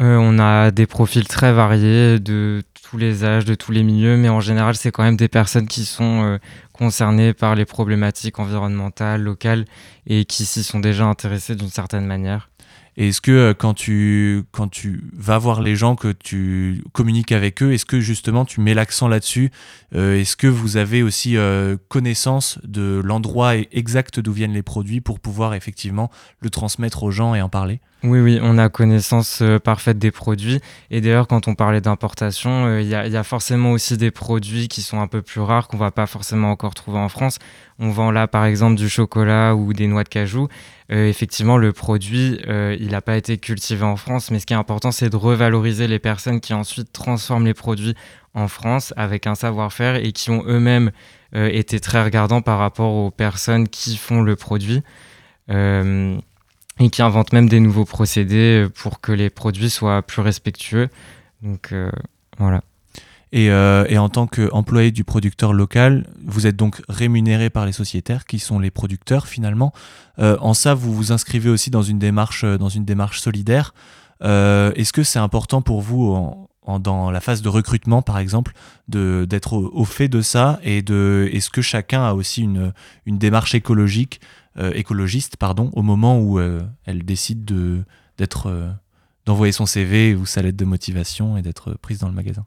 Euh, 0.00 0.16
On 0.16 0.38
a 0.38 0.70
des 0.70 0.86
profils 0.86 1.26
très 1.26 1.52
variés 1.52 2.18
de 2.18 2.62
tous 2.88 2.98
les 2.98 3.24
âges, 3.24 3.44
de 3.44 3.54
tous 3.54 3.72
les 3.72 3.82
milieux, 3.82 4.16
mais 4.16 4.28
en 4.28 4.40
général, 4.40 4.74
c'est 4.76 4.90
quand 4.90 5.02
même 5.02 5.16
des 5.16 5.28
personnes 5.28 5.66
qui 5.66 5.84
sont 5.84 6.22
euh, 6.22 6.38
concernées 6.72 7.32
par 7.32 7.54
les 7.54 7.64
problématiques 7.64 8.38
environnementales, 8.38 9.22
locales, 9.22 9.64
et 10.06 10.24
qui 10.24 10.44
s'y 10.44 10.62
sont 10.62 10.80
déjà 10.80 11.04
intéressées 11.04 11.54
d'une 11.54 11.70
certaine 11.70 12.06
manière. 12.06 12.50
Est-ce 12.96 13.20
que 13.20 13.32
euh, 13.32 13.54
quand 13.54 13.74
tu, 13.74 14.44
quand 14.52 14.68
tu 14.68 15.02
vas 15.12 15.38
voir 15.38 15.60
les 15.60 15.74
gens, 15.74 15.96
que 15.96 16.12
tu 16.12 16.84
communiques 16.92 17.32
avec 17.32 17.62
eux, 17.62 17.72
est-ce 17.72 17.86
que 17.86 18.00
justement 18.00 18.44
tu 18.44 18.60
mets 18.60 18.74
l'accent 18.74 19.08
là-dessus? 19.08 19.50
Euh, 19.94 20.20
Est-ce 20.20 20.36
que 20.36 20.46
vous 20.46 20.76
avez 20.76 21.02
aussi 21.02 21.36
euh, 21.36 21.76
connaissance 21.88 22.58
de 22.62 23.00
l'endroit 23.04 23.56
exact 23.56 24.20
d'où 24.20 24.32
viennent 24.32 24.52
les 24.52 24.62
produits 24.62 25.00
pour 25.00 25.18
pouvoir 25.18 25.54
effectivement 25.54 26.10
le 26.40 26.50
transmettre 26.50 27.02
aux 27.02 27.10
gens 27.10 27.34
et 27.34 27.42
en 27.42 27.48
parler? 27.48 27.80
Oui, 28.04 28.20
oui, 28.20 28.38
on 28.42 28.58
a 28.58 28.68
connaissance 28.68 29.42
parfaite 29.64 29.98
des 29.98 30.10
produits. 30.10 30.60
Et 30.90 31.00
d'ailleurs, 31.00 31.26
quand 31.26 31.48
on 31.48 31.54
parlait 31.54 31.80
d'importation, 31.80 32.78
il 32.78 32.86
y, 32.86 32.94
a 32.94 33.22
forcément 33.22 33.72
aussi 33.72 33.96
des 33.96 34.10
produits 34.10 34.68
qui 34.68 34.82
sont 34.82 35.00
un 35.00 35.06
peu 35.06 35.22
plus 35.22 35.40
rares, 35.40 35.68
qu'on 35.68 35.78
va 35.78 35.90
pas 35.90 36.06
forcément 36.06 36.50
encore 36.50 36.74
trouver 36.74 36.98
en 36.98 37.08
France. 37.08 37.38
On 37.78 37.88
vend 37.88 38.10
là, 38.10 38.28
par 38.28 38.44
exemple, 38.44 38.76
du 38.76 38.90
chocolat 38.90 39.54
ou 39.54 39.72
des 39.72 39.86
noix 39.86 40.04
de 40.04 40.10
cajou. 40.10 40.48
Euh, 40.92 41.08
effectivement, 41.08 41.56
le 41.56 41.72
produit, 41.72 42.40
euh, 42.46 42.76
il 42.78 42.88
n'a 42.88 43.00
pas 43.00 43.16
été 43.16 43.38
cultivé 43.38 43.84
en 43.84 43.96
France, 43.96 44.30
mais 44.30 44.38
ce 44.38 44.46
qui 44.46 44.52
est 44.52 44.56
important, 44.56 44.92
c'est 44.92 45.08
de 45.08 45.16
revaloriser 45.16 45.88
les 45.88 45.98
personnes 45.98 46.40
qui 46.40 46.52
ensuite 46.52 46.92
transforment 46.92 47.46
les 47.46 47.54
produits 47.54 47.94
en 48.34 48.48
France 48.48 48.92
avec 48.96 49.26
un 49.26 49.34
savoir-faire 49.34 49.96
et 49.96 50.12
qui 50.12 50.30
ont 50.30 50.44
eux-mêmes 50.46 50.90
euh, 51.34 51.48
été 51.50 51.80
très 51.80 52.02
regardants 52.02 52.42
par 52.42 52.58
rapport 52.58 52.92
aux 52.92 53.10
personnes 53.10 53.68
qui 53.68 53.96
font 53.96 54.22
le 54.22 54.36
produit 54.36 54.82
et 55.48 56.90
qui 56.90 57.02
inventent 57.02 57.34
même 57.34 57.48
des 57.48 57.60
nouveaux 57.60 57.84
procédés 57.84 58.66
pour 58.74 59.02
que 59.02 59.12
les 59.12 59.28
produits 59.28 59.68
soient 59.68 60.00
plus 60.00 60.22
respectueux. 60.22 60.88
Donc 61.42 61.74
voilà. 62.38 62.62
Euh, 63.34 63.84
et, 63.88 63.98
en 63.98 64.08
tant 64.08 64.26
qu'employé 64.26 64.90
du 64.92 65.04
producteur 65.04 65.52
local, 65.52 66.06
vous 66.24 66.46
êtes 66.46 66.56
donc 66.56 66.82
rémunéré 66.88 67.50
par 67.50 67.66
les 67.66 67.72
sociétaires 67.72 68.26
qui 68.26 68.38
sont 68.38 68.58
les 68.58 68.70
producteurs 68.70 69.26
finalement. 69.26 69.72
Euh, 70.18 70.36
en 70.40 70.54
ça, 70.54 70.74
vous 70.74 70.94
vous 70.94 71.12
inscrivez 71.12 71.50
aussi 71.50 71.70
dans 71.70 71.82
une 71.82 71.98
démarche, 71.98 72.44
euh, 72.44 72.58
dans 72.58 72.68
une 72.68 72.84
démarche 72.84 73.20
solidaire. 73.20 73.74
Est-ce 74.20 74.92
que 74.92 75.02
c'est 75.02 75.18
important 75.18 75.60
pour 75.60 75.82
vous 75.82 76.16
dans 76.80 77.10
la 77.10 77.20
phase 77.20 77.42
de 77.42 77.48
recrutement, 77.50 78.00
par 78.00 78.18
exemple, 78.18 78.54
d'être 78.88 79.52
au, 79.52 79.84
fait 79.84 80.08
de 80.08 80.22
ça 80.22 80.58
et 80.62 80.80
de 80.80 81.28
est-ce 81.30 81.50
que 81.50 81.60
chacun 81.60 82.04
a 82.04 82.14
aussi 82.14 82.40
une, 82.40 82.72
une 83.04 83.18
démarche 83.18 83.54
écologique, 83.54 84.22
écologiste, 84.58 85.36
pardon, 85.36 85.68
au 85.74 85.82
moment 85.82 86.18
où 86.20 86.40
elle 86.40 87.04
décide 87.04 87.44
de 87.44 87.84
d'envoyer 89.26 89.52
son 89.52 89.66
CV 89.66 90.14
ou 90.14 90.24
sa 90.24 90.40
lettre 90.40 90.56
de 90.56 90.64
motivation 90.64 91.36
et 91.36 91.42
d'être 91.42 91.74
prise 91.74 91.98
dans 91.98 92.08
le 92.08 92.14
magasin? 92.14 92.46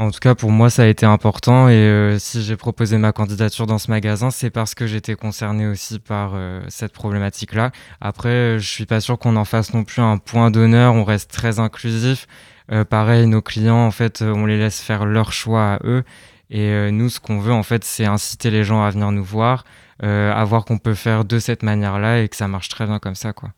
En 0.00 0.10
tout 0.10 0.18
cas, 0.18 0.34
pour 0.34 0.50
moi, 0.50 0.70
ça 0.70 0.84
a 0.84 0.86
été 0.86 1.04
important. 1.04 1.68
Et 1.68 1.74
euh, 1.74 2.18
si 2.18 2.42
j'ai 2.42 2.56
proposé 2.56 2.96
ma 2.96 3.12
candidature 3.12 3.66
dans 3.66 3.76
ce 3.76 3.90
magasin, 3.90 4.30
c'est 4.30 4.48
parce 4.48 4.74
que 4.74 4.86
j'étais 4.86 5.14
concerné 5.14 5.66
aussi 5.66 5.98
par 5.98 6.32
euh, 6.34 6.62
cette 6.68 6.94
problématique-là. 6.94 7.70
Après, 8.00 8.58
je 8.58 8.66
suis 8.66 8.86
pas 8.86 9.00
sûr 9.00 9.18
qu'on 9.18 9.36
en 9.36 9.44
fasse 9.44 9.74
non 9.74 9.84
plus 9.84 10.00
un 10.00 10.16
point 10.16 10.50
d'honneur. 10.50 10.94
On 10.94 11.04
reste 11.04 11.30
très 11.30 11.58
inclusif. 11.58 12.26
Euh, 12.72 12.82
pareil, 12.84 13.26
nos 13.26 13.42
clients, 13.42 13.84
en 13.86 13.90
fait, 13.90 14.22
on 14.22 14.46
les 14.46 14.58
laisse 14.58 14.80
faire 14.80 15.04
leur 15.04 15.34
choix 15.34 15.74
à 15.74 15.78
eux. 15.84 16.02
Et 16.48 16.90
nous, 16.90 17.10
ce 17.10 17.20
qu'on 17.20 17.38
veut, 17.38 17.52
en 17.52 17.62
fait, 17.62 17.84
c'est 17.84 18.06
inciter 18.06 18.50
les 18.50 18.64
gens 18.64 18.82
à 18.82 18.90
venir 18.90 19.12
nous 19.12 19.22
voir, 19.22 19.64
à 20.02 20.44
voir 20.44 20.64
qu'on 20.64 20.78
peut 20.78 20.94
faire 20.94 21.24
de 21.24 21.38
cette 21.38 21.62
manière-là 21.62 22.22
et 22.22 22.28
que 22.28 22.34
ça 22.34 22.48
marche 22.48 22.68
très 22.68 22.86
bien 22.86 22.98
comme 22.98 23.14
ça, 23.14 23.32
quoi. 23.32 23.50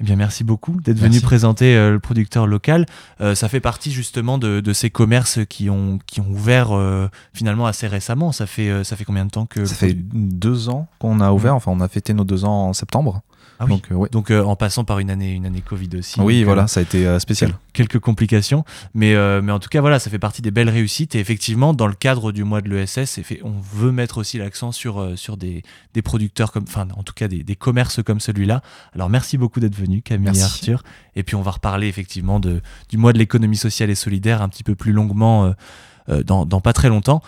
Eh 0.00 0.04
bien, 0.04 0.16
merci 0.16 0.44
beaucoup 0.44 0.80
d'être 0.80 0.98
venu 0.98 1.20
présenter 1.20 1.76
euh, 1.76 1.92
le 1.92 1.98
producteur 2.00 2.46
local. 2.46 2.86
Euh, 3.20 3.34
ça 3.34 3.50
fait 3.50 3.60
partie 3.60 3.92
justement 3.92 4.38
de, 4.38 4.72
ces 4.72 4.88
commerces 4.88 5.40
qui 5.46 5.68
ont, 5.68 5.98
qui 6.06 6.20
ont 6.20 6.30
ouvert 6.30 6.72
euh, 6.72 7.08
finalement 7.34 7.66
assez 7.66 7.86
récemment. 7.86 8.32
Ça 8.32 8.46
fait, 8.46 8.82
ça 8.82 8.96
fait 8.96 9.04
combien 9.04 9.26
de 9.26 9.30
temps 9.30 9.44
que... 9.44 9.66
Ça 9.66 9.74
fait 9.74 9.94
deux 9.94 10.70
ans 10.70 10.88
qu'on 10.98 11.20
a 11.20 11.32
ouvert. 11.32 11.54
Enfin, 11.54 11.70
on 11.74 11.80
a 11.80 11.88
fêté 11.88 12.14
nos 12.14 12.24
deux 12.24 12.46
ans 12.46 12.68
en 12.68 12.72
septembre. 12.72 13.20
Ah 13.62 13.66
donc, 13.66 13.92
euh, 13.92 14.06
donc 14.10 14.30
euh, 14.30 14.42
en 14.42 14.56
passant 14.56 14.84
par 14.84 15.00
une 15.00 15.10
année, 15.10 15.32
une 15.32 15.44
année 15.44 15.60
Covid 15.60 15.90
aussi. 15.98 16.18
Oui, 16.18 16.44
voilà, 16.44 16.62
euh, 16.62 16.66
ça 16.66 16.80
a 16.80 16.82
été 16.82 17.18
spécial. 17.20 17.52
Quelques 17.74 17.98
complications, 17.98 18.64
mais, 18.94 19.14
mais 19.42 19.52
en 19.52 19.58
tout 19.58 19.68
cas, 19.68 19.82
voilà, 19.82 19.98
ça 19.98 20.08
fait 20.10 20.18
partie 20.18 20.40
des 20.40 20.50
belles 20.50 20.70
réussites. 20.70 21.14
Et 21.14 21.18
effectivement, 21.18 21.74
dans 21.74 21.86
le 21.86 21.92
cadre 21.92 22.32
du 22.32 22.42
mois 22.42 22.62
de 22.62 22.70
l'ESS, 22.70 23.20
on 23.44 23.52
veut 23.60 23.92
mettre 23.92 24.18
aussi 24.18 24.38
l'accent 24.38 24.72
sur, 24.72 25.12
sur 25.16 25.36
des, 25.36 25.62
des 25.92 26.02
producteurs, 26.02 26.52
comme, 26.52 26.64
enfin, 26.66 26.88
en 26.96 27.02
tout 27.02 27.12
cas, 27.12 27.28
des, 27.28 27.44
des 27.44 27.54
commerces 27.54 28.02
comme 28.02 28.18
celui-là. 28.18 28.62
Alors, 28.94 29.10
merci 29.10 29.36
beaucoup 29.36 29.60
d'être 29.60 29.76
venu. 29.76 30.00
Camille 30.00 30.38
et 30.38 30.42
Arthur. 30.42 30.82
Et 31.14 31.22
puis 31.22 31.36
on 31.36 31.42
va 31.42 31.50
reparler 31.50 31.86
effectivement 31.86 32.40
de, 32.40 32.62
du 32.88 32.96
mois 32.96 33.12
de 33.12 33.18
l'économie 33.18 33.58
sociale 33.58 33.90
et 33.90 33.94
solidaire 33.94 34.40
un 34.40 34.48
petit 34.48 34.64
peu 34.64 34.74
plus 34.74 34.92
longuement 34.92 35.54
dans, 36.08 36.46
dans, 36.46 36.60
pas 36.60 36.72
très 36.72 36.88
longtemps. 36.88 37.22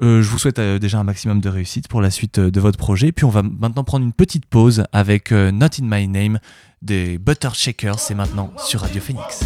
Je 0.00 0.28
vous 0.28 0.38
souhaite 0.38 0.60
déjà 0.60 0.98
un 0.98 1.04
maximum 1.04 1.40
de 1.40 1.48
réussite 1.48 1.88
pour 1.88 2.00
la 2.00 2.10
suite 2.10 2.40
de 2.40 2.60
votre 2.60 2.78
projet. 2.78 3.12
Puis 3.12 3.24
on 3.24 3.30
va 3.30 3.42
maintenant 3.42 3.84
prendre 3.84 4.04
une 4.04 4.12
petite 4.12 4.46
pause 4.46 4.84
avec 4.92 5.30
Not 5.30 5.80
in 5.80 5.84
My 5.84 6.08
Name 6.08 6.38
des 6.82 7.18
Butter 7.18 7.50
Shakers. 7.54 7.98
C'est 7.98 8.14
maintenant 8.14 8.52
sur 8.58 8.80
Radio 8.80 9.00
Phoenix. 9.00 9.44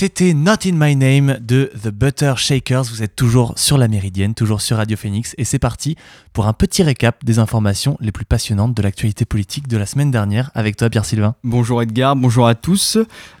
C'était 0.00 0.32
Not 0.32 0.64
in 0.64 0.76
My 0.76 0.96
Name 0.96 1.36
de 1.42 1.70
The 1.84 1.88
Butter 1.88 2.32
Shakers. 2.38 2.84
Vous 2.84 3.02
êtes 3.02 3.14
toujours 3.14 3.52
sur 3.58 3.76
la 3.76 3.86
Méridienne, 3.86 4.32
toujours 4.32 4.62
sur 4.62 4.78
Radio 4.78 4.96
Phoenix. 4.96 5.34
Et 5.36 5.44
c'est 5.44 5.58
parti 5.58 5.94
pour 6.32 6.46
un 6.46 6.54
petit 6.54 6.82
récap 6.82 7.22
des 7.22 7.38
informations 7.38 7.98
les 8.00 8.10
plus 8.10 8.24
passionnantes 8.24 8.72
de 8.72 8.80
l'actualité 8.80 9.26
politique 9.26 9.68
de 9.68 9.76
la 9.76 9.84
semaine 9.84 10.10
dernière 10.10 10.50
avec 10.54 10.78
toi, 10.78 10.88
Pierre-Sylvain. 10.88 11.34
Bonjour 11.44 11.82
Edgar, 11.82 12.16
bonjour 12.16 12.46
à 12.46 12.54
tous. 12.54 12.96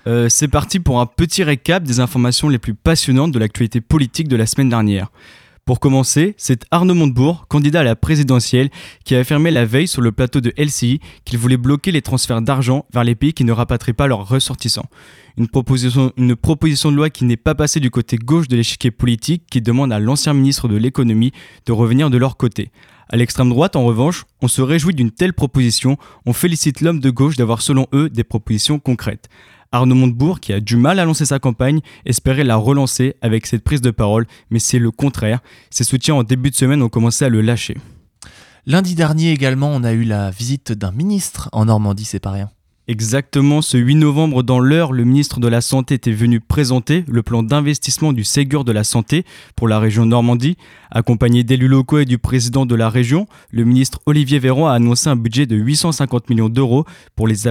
Euh, 0.06 0.28
c'est 0.28 0.48
parti 0.48 0.80
pour 0.80 1.00
un 1.00 1.06
petit 1.06 1.44
récap 1.44 1.82
des 1.82 1.98
informations 1.98 2.50
les 2.50 2.58
plus 2.58 2.74
passionnantes 2.74 3.32
de 3.32 3.38
l'actualité 3.38 3.80
politique 3.80 4.28
de 4.28 4.36
la 4.36 4.44
semaine 4.44 4.68
dernière. 4.68 5.10
Pour 5.70 5.78
commencer, 5.78 6.34
c'est 6.36 6.64
Arnaud 6.72 6.94
Montebourg, 6.94 7.46
candidat 7.46 7.82
à 7.82 7.84
la 7.84 7.94
présidentielle, 7.94 8.70
qui 9.04 9.14
a 9.14 9.20
affirmé 9.20 9.52
la 9.52 9.64
veille 9.64 9.86
sur 9.86 10.02
le 10.02 10.10
plateau 10.10 10.40
de 10.40 10.52
LCI 10.58 10.98
qu'il 11.24 11.38
voulait 11.38 11.56
bloquer 11.56 11.92
les 11.92 12.02
transferts 12.02 12.42
d'argent 12.42 12.86
vers 12.92 13.04
les 13.04 13.14
pays 13.14 13.32
qui 13.34 13.44
ne 13.44 13.52
rapatrient 13.52 13.92
pas 13.92 14.08
leurs 14.08 14.28
ressortissants. 14.28 14.88
Une 15.38 15.46
proposition, 15.46 16.12
une 16.16 16.34
proposition 16.34 16.90
de 16.90 16.96
loi 16.96 17.08
qui 17.08 17.24
n'est 17.24 17.36
pas 17.36 17.54
passée 17.54 17.78
du 17.78 17.88
côté 17.88 18.16
gauche 18.16 18.48
de 18.48 18.56
l'échiquier 18.56 18.90
politique, 18.90 19.44
qui 19.48 19.62
demande 19.62 19.92
à 19.92 20.00
l'ancien 20.00 20.34
ministre 20.34 20.66
de 20.66 20.76
l'économie 20.76 21.30
de 21.66 21.72
revenir 21.72 22.10
de 22.10 22.18
leur 22.18 22.36
côté. 22.36 22.72
À 23.08 23.16
l'extrême 23.16 23.50
droite, 23.50 23.76
en 23.76 23.84
revanche, 23.84 24.24
on 24.42 24.48
se 24.48 24.62
réjouit 24.62 24.94
d'une 24.94 25.12
telle 25.12 25.34
proposition, 25.34 25.98
on 26.26 26.32
félicite 26.32 26.80
l'homme 26.80 26.98
de 26.98 27.10
gauche 27.10 27.36
d'avoir 27.36 27.62
selon 27.62 27.86
eux 27.94 28.10
des 28.10 28.24
propositions 28.24 28.80
concrètes. 28.80 29.28
Arnaud 29.72 29.94
Montebourg, 29.94 30.40
qui 30.40 30.52
a 30.52 30.58
du 30.58 30.76
mal 30.76 30.98
à 30.98 31.04
lancer 31.04 31.24
sa 31.24 31.38
campagne, 31.38 31.80
espérait 32.04 32.42
la 32.42 32.56
relancer 32.56 33.14
avec 33.22 33.46
cette 33.46 33.62
prise 33.62 33.80
de 33.80 33.92
parole, 33.92 34.26
mais 34.50 34.58
c'est 34.58 34.80
le 34.80 34.90
contraire. 34.90 35.40
Ses 35.70 35.84
soutiens 35.84 36.16
en 36.16 36.24
début 36.24 36.50
de 36.50 36.56
semaine 36.56 36.82
ont 36.82 36.88
commencé 36.88 37.24
à 37.24 37.28
le 37.28 37.40
lâcher. 37.40 37.76
Lundi 38.66 38.94
dernier 38.94 39.30
également, 39.30 39.68
on 39.68 39.84
a 39.84 39.92
eu 39.92 40.02
la 40.02 40.30
visite 40.30 40.72
d'un 40.72 40.90
ministre 40.90 41.48
en 41.52 41.66
Normandie, 41.66 42.04
c'est 42.04 42.20
pas 42.20 42.32
rien. 42.32 42.50
Exactement, 42.90 43.62
ce 43.62 43.76
8 43.76 43.94
novembre, 43.94 44.42
dans 44.42 44.58
l'heure, 44.58 44.92
le 44.92 45.04
ministre 45.04 45.38
de 45.38 45.46
la 45.46 45.60
Santé 45.60 45.94
était 45.94 46.10
venu 46.10 46.40
présenter 46.40 47.04
le 47.06 47.22
plan 47.22 47.44
d'investissement 47.44 48.12
du 48.12 48.24
Ségur 48.24 48.64
de 48.64 48.72
la 48.72 48.82
Santé 48.82 49.24
pour 49.54 49.68
la 49.68 49.78
région 49.78 50.06
Normandie. 50.06 50.56
Accompagné 50.90 51.44
d'élus 51.44 51.68
locaux 51.68 52.00
et 52.00 52.04
du 52.04 52.18
président 52.18 52.66
de 52.66 52.74
la 52.74 52.90
région, 52.90 53.28
le 53.52 53.62
ministre 53.62 54.00
Olivier 54.06 54.40
Véran 54.40 54.66
a 54.66 54.72
annoncé 54.72 55.08
un 55.08 55.14
budget 55.14 55.46
de 55.46 55.54
850 55.54 56.30
millions 56.30 56.48
d'euros 56.48 56.84
pour 57.14 57.28
les, 57.28 57.46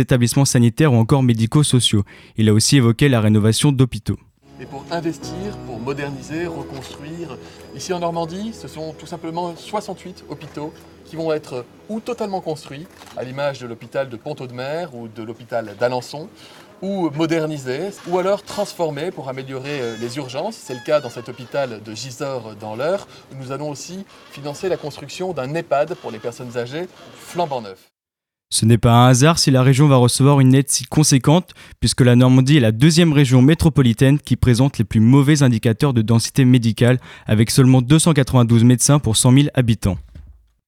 établissements 0.00 0.44
sanitaires 0.44 0.92
ou 0.92 0.96
encore 0.96 1.22
médico-sociaux. 1.22 2.02
Il 2.36 2.48
a 2.48 2.52
aussi 2.52 2.78
évoqué 2.78 3.08
la 3.08 3.20
rénovation 3.20 3.70
d'hôpitaux. 3.70 4.18
Et 4.60 4.66
pour 4.66 4.84
investir, 4.90 5.56
moderniser, 5.84 6.46
reconstruire, 6.46 7.38
ici 7.76 7.92
en 7.92 8.00
Normandie, 8.00 8.52
ce 8.52 8.66
sont 8.66 8.92
tout 8.94 9.06
simplement 9.06 9.54
68 9.54 10.24
hôpitaux 10.28 10.72
qui 11.04 11.16
vont 11.16 11.32
être 11.32 11.64
ou 11.88 12.00
totalement 12.00 12.40
construits, 12.40 12.86
à 13.16 13.22
l'image 13.22 13.60
de 13.60 13.66
l'hôpital 13.66 14.08
de 14.08 14.16
Pont-Audemer 14.16 14.86
ou 14.94 15.06
de 15.06 15.22
l'hôpital 15.22 15.76
d'Alençon, 15.78 16.28
ou 16.82 17.10
modernisés, 17.10 17.90
ou 18.08 18.18
alors 18.18 18.42
transformés 18.42 19.10
pour 19.10 19.28
améliorer 19.28 19.80
euh, 19.80 19.96
les 20.00 20.16
urgences. 20.16 20.56
C'est 20.56 20.74
le 20.74 20.84
cas 20.84 21.00
dans 21.00 21.10
cet 21.10 21.28
hôpital 21.28 21.82
de 21.82 21.94
Gisors 21.94 22.56
dans 22.56 22.74
l'Eure, 22.74 23.06
nous 23.38 23.52
allons 23.52 23.70
aussi 23.70 24.04
financer 24.32 24.68
la 24.68 24.76
construction 24.76 25.32
d'un 25.32 25.54
EHPAD 25.54 25.94
pour 25.94 26.10
les 26.10 26.18
personnes 26.18 26.56
âgées 26.56 26.88
flambant 27.16 27.60
neuf. 27.60 27.93
Ce 28.50 28.66
n'est 28.66 28.78
pas 28.78 28.92
un 28.92 29.08
hasard 29.08 29.38
si 29.38 29.50
la 29.50 29.62
région 29.62 29.88
va 29.88 29.96
recevoir 29.96 30.40
une 30.40 30.54
aide 30.54 30.70
si 30.70 30.84
conséquente, 30.84 31.54
puisque 31.80 32.02
la 32.02 32.14
Normandie 32.14 32.58
est 32.58 32.60
la 32.60 32.72
deuxième 32.72 33.12
région 33.12 33.42
métropolitaine 33.42 34.18
qui 34.18 34.36
présente 34.36 34.78
les 34.78 34.84
plus 34.84 35.00
mauvais 35.00 35.42
indicateurs 35.42 35.92
de 35.92 36.02
densité 36.02 36.44
médicale, 36.44 37.00
avec 37.26 37.50
seulement 37.50 37.82
292 37.82 38.62
médecins 38.64 38.98
pour 39.00 39.16
100 39.16 39.32
000 39.32 39.48
habitants. 39.54 39.98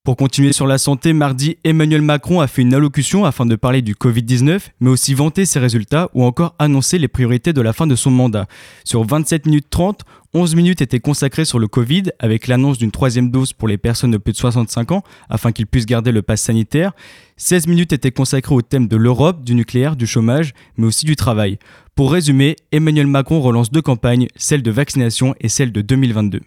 Pour 0.06 0.16
continuer 0.16 0.52
sur 0.52 0.68
la 0.68 0.78
santé, 0.78 1.12
mardi, 1.12 1.58
Emmanuel 1.64 2.00
Macron 2.00 2.40
a 2.40 2.46
fait 2.46 2.62
une 2.62 2.74
allocution 2.74 3.24
afin 3.24 3.44
de 3.44 3.56
parler 3.56 3.82
du 3.82 3.94
Covid-19, 3.94 4.68
mais 4.78 4.88
aussi 4.88 5.14
vanter 5.14 5.44
ses 5.46 5.58
résultats 5.58 6.10
ou 6.14 6.22
encore 6.22 6.54
annoncer 6.60 6.98
les 6.98 7.08
priorités 7.08 7.52
de 7.52 7.60
la 7.60 7.72
fin 7.72 7.88
de 7.88 7.96
son 7.96 8.12
mandat. 8.12 8.46
Sur 8.84 9.02
27 9.02 9.46
minutes 9.46 9.66
30, 9.68 10.02
11 10.32 10.54
minutes 10.54 10.80
étaient 10.80 11.00
consacrées 11.00 11.44
sur 11.44 11.58
le 11.58 11.66
Covid, 11.66 12.04
avec 12.20 12.46
l'annonce 12.46 12.78
d'une 12.78 12.92
troisième 12.92 13.32
dose 13.32 13.52
pour 13.52 13.66
les 13.66 13.78
personnes 13.78 14.12
de 14.12 14.18
plus 14.18 14.30
de 14.30 14.36
65 14.36 14.92
ans, 14.92 15.02
afin 15.28 15.50
qu'ils 15.50 15.66
puissent 15.66 15.86
garder 15.86 16.12
le 16.12 16.22
pass 16.22 16.40
sanitaire. 16.40 16.92
16 17.36 17.66
minutes 17.66 17.92
étaient 17.92 18.12
consacrées 18.12 18.54
au 18.54 18.62
thème 18.62 18.86
de 18.86 18.96
l'Europe, 18.96 19.42
du 19.42 19.56
nucléaire, 19.56 19.96
du 19.96 20.06
chômage, 20.06 20.54
mais 20.76 20.86
aussi 20.86 21.04
du 21.04 21.16
travail. 21.16 21.58
Pour 21.96 22.12
résumer, 22.12 22.54
Emmanuel 22.70 23.08
Macron 23.08 23.40
relance 23.40 23.72
deux 23.72 23.82
campagnes, 23.82 24.28
celle 24.36 24.62
de 24.62 24.70
vaccination 24.70 25.34
et 25.40 25.48
celle 25.48 25.72
de 25.72 25.80
2022. 25.80 26.42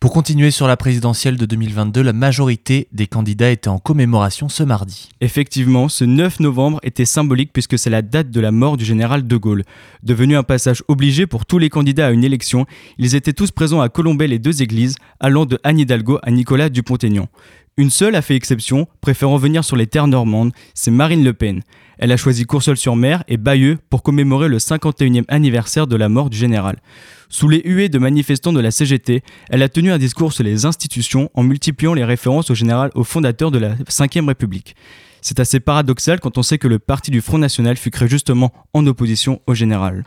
Pour 0.00 0.14
continuer 0.14 0.50
sur 0.50 0.66
la 0.66 0.78
présidentielle 0.78 1.36
de 1.36 1.44
2022, 1.44 2.00
la 2.00 2.14
majorité 2.14 2.88
des 2.90 3.06
candidats 3.06 3.50
étaient 3.50 3.68
en 3.68 3.78
commémoration 3.78 4.48
ce 4.48 4.62
mardi. 4.62 5.10
Effectivement, 5.20 5.90
ce 5.90 6.06
9 6.06 6.40
novembre 6.40 6.80
était 6.82 7.04
symbolique 7.04 7.52
puisque 7.52 7.78
c'est 7.78 7.90
la 7.90 8.00
date 8.00 8.30
de 8.30 8.40
la 8.40 8.50
mort 8.50 8.78
du 8.78 8.86
général 8.86 9.26
de 9.26 9.36
Gaulle. 9.36 9.62
Devenu 10.02 10.38
un 10.38 10.42
passage 10.42 10.82
obligé 10.88 11.26
pour 11.26 11.44
tous 11.44 11.58
les 11.58 11.68
candidats 11.68 12.06
à 12.06 12.12
une 12.12 12.24
élection, 12.24 12.64
ils 12.96 13.14
étaient 13.14 13.34
tous 13.34 13.50
présents 13.50 13.82
à 13.82 13.90
colomber 13.90 14.26
les 14.26 14.38
deux 14.38 14.62
églises, 14.62 14.96
allant 15.20 15.44
de 15.44 15.58
Anne 15.64 15.78
Hidalgo 15.78 16.18
à 16.22 16.30
Nicolas 16.30 16.70
Dupont-Aignan. 16.70 17.28
Une 17.76 17.90
seule 17.90 18.14
a 18.14 18.22
fait 18.22 18.36
exception, 18.36 18.86
préférant 19.00 19.36
venir 19.36 19.64
sur 19.64 19.76
les 19.76 19.86
terres 19.86 20.08
normandes, 20.08 20.52
c'est 20.74 20.90
Marine 20.90 21.24
Le 21.24 21.32
Pen. 21.32 21.62
Elle 21.98 22.12
a 22.12 22.16
choisi 22.16 22.44
Courseul-sur-Mer 22.44 23.24
et 23.28 23.36
Bayeux 23.36 23.78
pour 23.90 24.02
commémorer 24.02 24.48
le 24.48 24.58
51e 24.58 25.24
anniversaire 25.28 25.86
de 25.86 25.96
la 25.96 26.08
mort 26.08 26.30
du 26.30 26.36
général. 26.36 26.80
Sous 27.28 27.48
les 27.48 27.62
huées 27.64 27.88
de 27.88 27.98
manifestants 27.98 28.52
de 28.52 28.60
la 28.60 28.70
CGT, 28.70 29.22
elle 29.50 29.62
a 29.62 29.68
tenu 29.68 29.92
un 29.92 29.98
discours 29.98 30.32
sur 30.32 30.44
les 30.44 30.66
institutions 30.66 31.30
en 31.34 31.42
multipliant 31.42 31.94
les 31.94 32.04
références 32.04 32.50
au 32.50 32.54
général 32.54 32.90
au 32.94 33.04
fondateur 33.04 33.50
de 33.50 33.58
la 33.58 33.70
Ve 33.70 34.26
République. 34.26 34.74
C'est 35.22 35.40
assez 35.40 35.60
paradoxal 35.60 36.20
quand 36.20 36.38
on 36.38 36.42
sait 36.42 36.58
que 36.58 36.68
le 36.68 36.78
parti 36.78 37.10
du 37.10 37.20
Front 37.20 37.38
National 37.38 37.76
fut 37.76 37.90
créé 37.90 38.08
justement 38.08 38.52
en 38.72 38.86
opposition 38.86 39.40
au 39.46 39.54
général. 39.54 40.04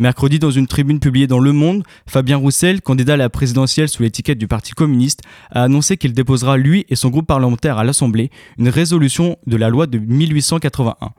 Mercredi, 0.00 0.38
dans 0.38 0.50
une 0.50 0.66
tribune 0.66 0.98
publiée 0.98 1.26
dans 1.26 1.40
Le 1.40 1.52
Monde, 1.52 1.84
Fabien 2.06 2.38
Roussel, 2.38 2.80
candidat 2.80 3.12
à 3.12 3.16
la 3.18 3.28
présidentielle 3.28 3.86
sous 3.86 4.02
l'étiquette 4.02 4.38
du 4.38 4.48
Parti 4.48 4.72
communiste, 4.72 5.20
a 5.50 5.64
annoncé 5.64 5.98
qu'il 5.98 6.14
déposera, 6.14 6.56
lui 6.56 6.86
et 6.88 6.96
son 6.96 7.10
groupe 7.10 7.26
parlementaire 7.26 7.76
à 7.76 7.84
l'Assemblée, 7.84 8.30
une 8.56 8.70
résolution 8.70 9.36
de 9.46 9.58
la 9.58 9.68
loi 9.68 9.86
de 9.86 9.98
1881. 9.98 11.10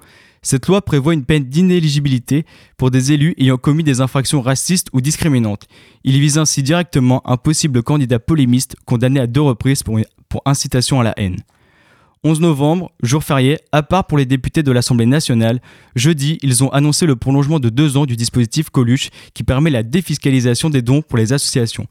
Cette 0.42 0.66
loi 0.66 0.82
prévoit 0.82 1.14
une 1.14 1.26
peine 1.26 1.44
d'inéligibilité 1.44 2.44
pour 2.76 2.90
des 2.90 3.12
élus 3.12 3.36
ayant 3.38 3.58
commis 3.58 3.84
des 3.84 4.02
infractions 4.02 4.42
racistes 4.42 4.88
ou 4.94 5.00
discriminantes. 5.00 5.68
Il 6.04 6.20
vise 6.20 6.40
ainsi 6.40 6.64
directement 6.64 7.22
un 7.30 7.38
possible 7.38 7.84
candidat 7.84 8.18
polémiste 8.18 8.76
condamné 8.86 9.20
à 9.20 9.28
deux 9.28 9.42
reprises 9.42 9.84
pour, 9.84 10.00
pour 10.28 10.42
incitation 10.46 11.00
à 11.00 11.04
la 11.04 11.14
haine. 11.18 11.38
11 12.24 12.40
novembre, 12.40 12.92
jour 13.02 13.24
férié, 13.24 13.58
à 13.72 13.82
part 13.82 14.06
pour 14.06 14.20
les 14.20 14.28
députés 14.28 14.62
de 14.62 14.72
l'Assemblée 14.72 15.08
nationale, 15.08 15.60
jeudi, 15.96 16.38
ils 16.44 16.64
ont 16.64 16.70
annoncé 16.70 17.08
le 17.08 17.16
prolongement 17.16 17.60
de 17.60 17.70
deux 17.70 17.98
ans 17.98 18.06
du 18.06 18.16
dispositif 18.16 18.70
Coluche 18.70 19.10
qui 19.34 19.44
permet 19.44 19.72
la 19.72 19.82
défiscalisation 19.82 20.70
des 20.70 20.84
dons 20.84 21.02
pour 21.02 21.18
les 21.18 21.34
associations. 21.34 21.88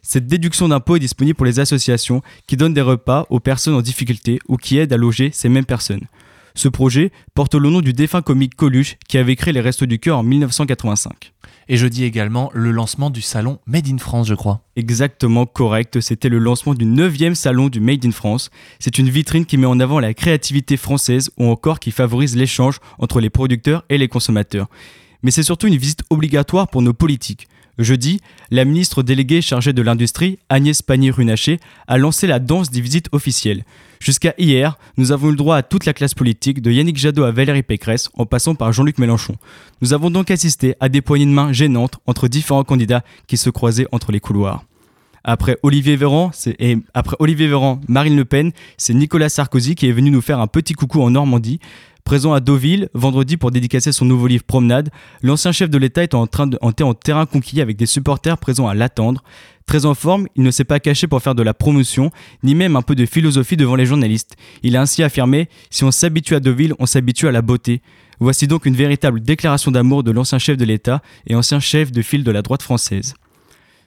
Cette 0.00 0.28
déduction 0.28 0.68
d'impôt 0.68 0.94
est 0.94 1.00
disponible 1.00 1.36
pour 1.36 1.46
les 1.46 1.58
associations 1.58 2.22
qui 2.46 2.56
donnent 2.56 2.74
des 2.74 2.80
repas 2.80 3.26
aux 3.28 3.40
personnes 3.40 3.74
en 3.74 3.82
difficulté 3.82 4.38
ou 4.46 4.56
qui 4.56 4.78
aident 4.78 4.92
à 4.92 4.96
loger 4.96 5.30
ces 5.32 5.48
mêmes 5.48 5.64
personnes. 5.64 6.06
Ce 6.54 6.68
projet 6.68 7.12
porte 7.34 7.54
le 7.54 7.70
nom 7.70 7.80
du 7.80 7.92
défunt 7.92 8.22
comique 8.22 8.54
Coluche 8.56 8.96
qui 9.08 9.18
avait 9.18 9.36
créé 9.36 9.52
les 9.52 9.60
Restos 9.60 9.86
du 9.86 9.98
Cœur 9.98 10.18
en 10.18 10.22
1985. 10.22 11.32
Et 11.68 11.76
je 11.76 11.86
dis 11.86 12.04
également 12.04 12.50
le 12.54 12.70
lancement 12.70 13.10
du 13.10 13.22
salon 13.22 13.58
Made 13.66 13.88
in 13.88 13.98
France, 13.98 14.26
je 14.26 14.34
crois. 14.34 14.62
Exactement 14.76 15.46
correct, 15.46 16.00
c'était 16.00 16.28
le 16.28 16.38
lancement 16.38 16.74
du 16.74 16.84
9e 16.84 17.34
salon 17.34 17.68
du 17.68 17.80
Made 17.80 18.04
in 18.04 18.10
France. 18.10 18.50
C'est 18.78 18.98
une 18.98 19.08
vitrine 19.08 19.46
qui 19.46 19.56
met 19.56 19.66
en 19.66 19.80
avant 19.80 20.00
la 20.00 20.14
créativité 20.14 20.76
française 20.76 21.30
ou 21.38 21.46
encore 21.46 21.80
qui 21.80 21.90
favorise 21.90 22.36
l'échange 22.36 22.78
entre 22.98 23.20
les 23.20 23.30
producteurs 23.30 23.84
et 23.88 23.98
les 23.98 24.08
consommateurs. 24.08 24.68
Mais 25.22 25.30
c'est 25.30 25.44
surtout 25.44 25.68
une 25.68 25.76
visite 25.76 26.02
obligatoire 26.10 26.68
pour 26.68 26.82
nos 26.82 26.92
politiques. 26.92 27.48
Jeudi, 27.78 28.20
la 28.50 28.64
ministre 28.64 29.02
déléguée 29.02 29.40
chargée 29.40 29.72
de 29.72 29.80
l'industrie, 29.82 30.38
Agnès 30.48 30.82
Pannier-Runacher, 30.82 31.58
a 31.86 31.98
lancé 31.98 32.26
la 32.26 32.38
danse 32.38 32.70
des 32.70 32.80
visites 32.80 33.08
officielles. 33.12 33.64
Jusqu'à 33.98 34.34
hier, 34.36 34.78
nous 34.96 35.12
avons 35.12 35.28
eu 35.28 35.30
le 35.30 35.36
droit 35.36 35.56
à 35.56 35.62
toute 35.62 35.86
la 35.86 35.94
classe 35.94 36.12
politique, 36.12 36.60
de 36.60 36.70
Yannick 36.70 36.98
Jadot 36.98 37.24
à 37.24 37.30
Valérie 37.30 37.62
Pécresse, 37.62 38.10
en 38.14 38.26
passant 38.26 38.54
par 38.54 38.72
Jean-Luc 38.72 38.98
Mélenchon. 38.98 39.36
Nous 39.80 39.94
avons 39.94 40.10
donc 40.10 40.30
assisté 40.30 40.74
à 40.80 40.88
des 40.88 41.00
poignées 41.00 41.24
de 41.24 41.30
main 41.30 41.52
gênantes 41.52 41.98
entre 42.06 42.28
différents 42.28 42.64
candidats 42.64 43.04
qui 43.26 43.36
se 43.36 43.48
croisaient 43.48 43.86
entre 43.92 44.12
les 44.12 44.20
couloirs. 44.20 44.64
Après 45.24 45.56
Olivier 45.62 45.94
Véran, 45.96 46.32
après 46.94 47.16
Olivier 47.20 47.46
Véran, 47.46 47.80
Marine 47.88 48.16
Le 48.16 48.24
Pen, 48.24 48.50
c'est 48.76 48.92
Nicolas 48.92 49.28
Sarkozy 49.28 49.76
qui 49.76 49.86
est 49.86 49.92
venu 49.92 50.10
nous 50.10 50.20
faire 50.20 50.40
un 50.40 50.48
petit 50.48 50.74
coucou 50.74 51.00
en 51.00 51.10
Normandie. 51.10 51.60
Présent 52.04 52.32
à 52.32 52.40
Deauville, 52.40 52.88
vendredi 52.94 53.36
pour 53.36 53.50
dédicacer 53.50 53.92
son 53.92 54.04
nouveau 54.04 54.26
livre 54.26 54.42
Promenade, 54.44 54.90
l'ancien 55.22 55.52
chef 55.52 55.70
de 55.70 55.78
l'État 55.78 56.02
est 56.02 56.14
en 56.14 56.26
train 56.26 56.46
de 56.46 56.58
en, 56.60 56.70
en 56.82 56.94
terrain 56.94 57.26
conquis 57.26 57.60
avec 57.60 57.76
des 57.76 57.86
supporters 57.86 58.38
présents 58.38 58.68
à 58.68 58.74
l'attendre. 58.74 59.22
Très 59.66 59.86
en 59.86 59.94
forme, 59.94 60.26
il 60.34 60.42
ne 60.42 60.50
s'est 60.50 60.64
pas 60.64 60.80
caché 60.80 61.06
pour 61.06 61.22
faire 61.22 61.36
de 61.36 61.42
la 61.42 61.54
promotion, 61.54 62.10
ni 62.42 62.54
même 62.54 62.76
un 62.76 62.82
peu 62.82 62.96
de 62.96 63.06
philosophie 63.06 63.56
devant 63.56 63.76
les 63.76 63.86
journalistes. 63.86 64.36
Il 64.62 64.76
a 64.76 64.80
ainsi 64.80 65.02
affirmé 65.02 65.48
Si 65.70 65.84
on 65.84 65.90
s'habitue 65.90 66.34
à 66.34 66.40
Deauville, 66.40 66.74
on 66.78 66.86
s'habitue 66.86 67.28
à 67.28 67.32
la 67.32 67.40
beauté. 67.40 67.80
Voici 68.18 68.46
donc 68.46 68.66
une 68.66 68.76
véritable 68.76 69.20
déclaration 69.20 69.70
d'amour 69.70 70.02
de 70.02 70.10
l'ancien 70.10 70.38
chef 70.38 70.56
de 70.56 70.64
l'État 70.64 71.02
et 71.26 71.34
ancien 71.34 71.60
chef 71.60 71.92
de 71.92 72.02
file 72.02 72.24
de 72.24 72.30
la 72.30 72.42
droite 72.42 72.62
française. 72.62 73.14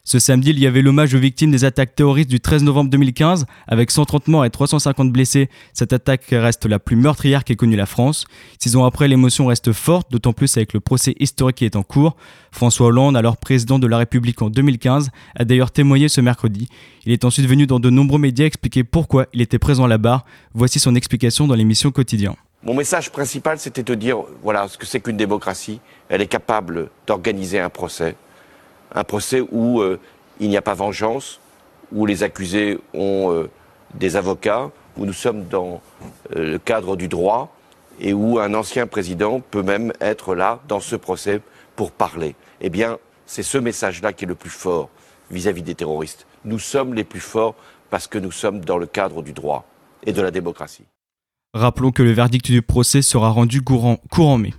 Ce 0.07 0.19
samedi, 0.19 0.51
il 0.51 0.59
y 0.59 0.67
avait 0.67 0.83
l'hommage 0.83 1.15
aux 1.15 1.19
victimes 1.19 1.49
des 1.49 1.65
attaques 1.65 1.95
terroristes 1.95 2.29
du 2.29 2.39
13 2.39 2.61
novembre 2.61 2.91
2015, 2.91 3.47
avec 3.67 3.89
130 3.89 4.27
morts 4.27 4.45
et 4.45 4.51
350 4.51 5.11
blessés. 5.11 5.49
Cette 5.73 5.93
attaque 5.93 6.27
reste 6.29 6.67
la 6.67 6.77
plus 6.77 6.95
meurtrière 6.95 7.43
qu'ait 7.43 7.55
connue 7.55 7.75
la 7.75 7.87
France. 7.87 8.25
Six 8.59 8.75
ans 8.75 8.85
après, 8.85 9.07
l'émotion 9.07 9.47
reste 9.47 9.73
forte, 9.73 10.11
d'autant 10.11 10.31
plus 10.31 10.57
avec 10.57 10.73
le 10.73 10.79
procès 10.79 11.15
historique 11.19 11.55
qui 11.55 11.65
est 11.65 11.75
en 11.75 11.81
cours. 11.81 12.15
François 12.51 12.85
Hollande, 12.85 13.17
alors 13.17 13.37
président 13.37 13.79
de 13.79 13.87
la 13.87 13.97
République 13.97 14.43
en 14.43 14.51
2015, 14.51 15.09
a 15.37 15.43
d'ailleurs 15.43 15.71
témoigné 15.71 16.07
ce 16.07 16.21
mercredi. 16.21 16.69
Il 17.07 17.11
est 17.11 17.25
ensuite 17.25 17.47
venu 17.47 17.65
dans 17.65 17.79
de 17.79 17.89
nombreux 17.89 18.19
médias 18.19 18.45
expliquer 18.45 18.83
pourquoi 18.83 19.25
il 19.33 19.41
était 19.41 19.57
présent 19.57 19.87
là-bas. 19.87 20.23
Voici 20.53 20.77
son 20.77 20.93
explication 20.93 21.47
dans 21.47 21.55
l'émission 21.55 21.89
Quotidien. 21.89 22.35
Mon 22.61 22.75
message 22.75 23.11
principal, 23.11 23.57
c'était 23.57 23.81
de 23.81 23.95
dire, 23.95 24.17
voilà 24.43 24.67
ce 24.67 24.77
que 24.77 24.85
c'est 24.85 24.99
qu'une 24.99 25.17
démocratie. 25.17 25.79
Elle 26.09 26.21
est 26.21 26.27
capable 26.27 26.89
d'organiser 27.07 27.59
un 27.59 27.69
procès 27.69 28.15
un 28.95 29.03
procès 29.03 29.41
où 29.51 29.81
euh, 29.81 29.99
il 30.39 30.49
n'y 30.49 30.57
a 30.57 30.61
pas 30.61 30.73
vengeance, 30.73 31.39
où 31.91 32.05
les 32.05 32.23
accusés 32.23 32.79
ont 32.93 33.31
euh, 33.31 33.49
des 33.93 34.15
avocats, 34.15 34.71
où 34.97 35.05
nous 35.05 35.13
sommes 35.13 35.45
dans 35.45 35.81
euh, 36.35 36.53
le 36.53 36.57
cadre 36.57 36.95
du 36.95 37.07
droit 37.07 37.53
et 37.99 38.13
où 38.13 38.39
un 38.39 38.53
ancien 38.53 38.87
président 38.87 39.39
peut 39.39 39.63
même 39.63 39.93
être 40.01 40.35
là 40.35 40.59
dans 40.67 40.79
ce 40.79 40.95
procès 40.95 41.41
pour 41.75 41.91
parler. 41.91 42.35
Eh 42.61 42.69
bien, 42.69 42.97
c'est 43.25 43.43
ce 43.43 43.57
message-là 43.57 44.13
qui 44.13 44.25
est 44.25 44.27
le 44.27 44.35
plus 44.35 44.49
fort 44.49 44.89
vis-à-vis 45.31 45.61
des 45.61 45.75
terroristes. 45.75 46.25
Nous 46.43 46.59
sommes 46.59 46.93
les 46.93 47.03
plus 47.03 47.19
forts 47.19 47.55
parce 47.89 48.07
que 48.07 48.17
nous 48.17 48.31
sommes 48.31 48.61
dans 48.61 48.77
le 48.77 48.85
cadre 48.85 49.21
du 49.21 49.33
droit 49.33 49.65
et 50.05 50.13
de 50.13 50.21
la 50.21 50.31
démocratie. 50.31 50.85
Rappelons 51.53 51.91
que 51.91 52.03
le 52.03 52.11
verdict 52.11 52.51
du 52.51 52.61
procès 52.61 53.01
sera 53.01 53.29
rendu 53.29 53.61
courant, 53.61 53.97
courant 54.09 54.37
mai. 54.37 54.53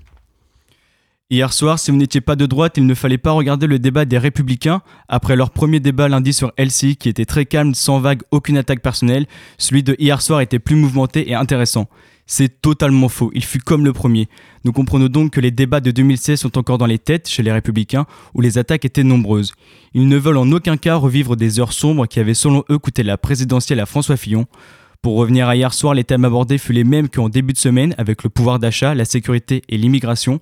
Hier 1.28 1.52
soir, 1.52 1.80
si 1.80 1.90
vous 1.90 1.96
n'étiez 1.96 2.20
pas 2.20 2.36
de 2.36 2.46
droite, 2.46 2.74
il 2.76 2.86
ne 2.86 2.94
fallait 2.94 3.18
pas 3.18 3.32
regarder 3.32 3.66
le 3.66 3.80
débat 3.80 4.04
des 4.04 4.16
Républicains. 4.16 4.80
Après 5.08 5.34
leur 5.34 5.50
premier 5.50 5.80
débat 5.80 6.08
lundi 6.08 6.32
sur 6.32 6.52
LCI, 6.56 6.94
qui 6.94 7.08
était 7.08 7.24
très 7.24 7.46
calme, 7.46 7.74
sans 7.74 7.98
vague, 7.98 8.22
aucune 8.30 8.56
attaque 8.56 8.80
personnelle, 8.80 9.26
celui 9.58 9.82
de 9.82 9.96
hier 9.98 10.22
soir 10.22 10.40
était 10.40 10.60
plus 10.60 10.76
mouvementé 10.76 11.28
et 11.28 11.34
intéressant. 11.34 11.88
C'est 12.26 12.62
totalement 12.62 13.08
faux, 13.08 13.32
il 13.34 13.42
fut 13.42 13.58
comme 13.58 13.84
le 13.84 13.92
premier. 13.92 14.28
Nous 14.64 14.70
comprenons 14.70 15.08
donc 15.08 15.32
que 15.32 15.40
les 15.40 15.50
débats 15.50 15.80
de 15.80 15.90
2016 15.90 16.38
sont 16.38 16.58
encore 16.58 16.78
dans 16.78 16.86
les 16.86 17.00
têtes 17.00 17.28
chez 17.28 17.42
les 17.42 17.50
républicains, 17.50 18.06
où 18.34 18.40
les 18.40 18.56
attaques 18.56 18.84
étaient 18.84 19.02
nombreuses. 19.02 19.52
Ils 19.94 20.06
ne 20.06 20.18
veulent 20.18 20.36
en 20.36 20.52
aucun 20.52 20.76
cas 20.76 20.94
revivre 20.94 21.34
des 21.34 21.58
heures 21.58 21.72
sombres 21.72 22.06
qui 22.06 22.20
avaient 22.20 22.34
selon 22.34 22.62
eux 22.70 22.78
coûté 22.78 23.02
la 23.02 23.18
présidentielle 23.18 23.80
à 23.80 23.86
François 23.86 24.16
Fillon. 24.16 24.46
Pour 25.02 25.16
revenir 25.16 25.48
à 25.48 25.56
hier 25.56 25.74
soir, 25.74 25.92
les 25.92 26.04
thèmes 26.04 26.24
abordés 26.24 26.58
furent 26.58 26.76
les 26.76 26.84
mêmes 26.84 27.08
qu'en 27.08 27.28
début 27.28 27.52
de 27.52 27.58
semaine, 27.58 27.96
avec 27.98 28.22
le 28.22 28.30
pouvoir 28.30 28.60
d'achat, 28.60 28.94
la 28.94 29.04
sécurité 29.04 29.62
et 29.68 29.76
l'immigration. 29.76 30.40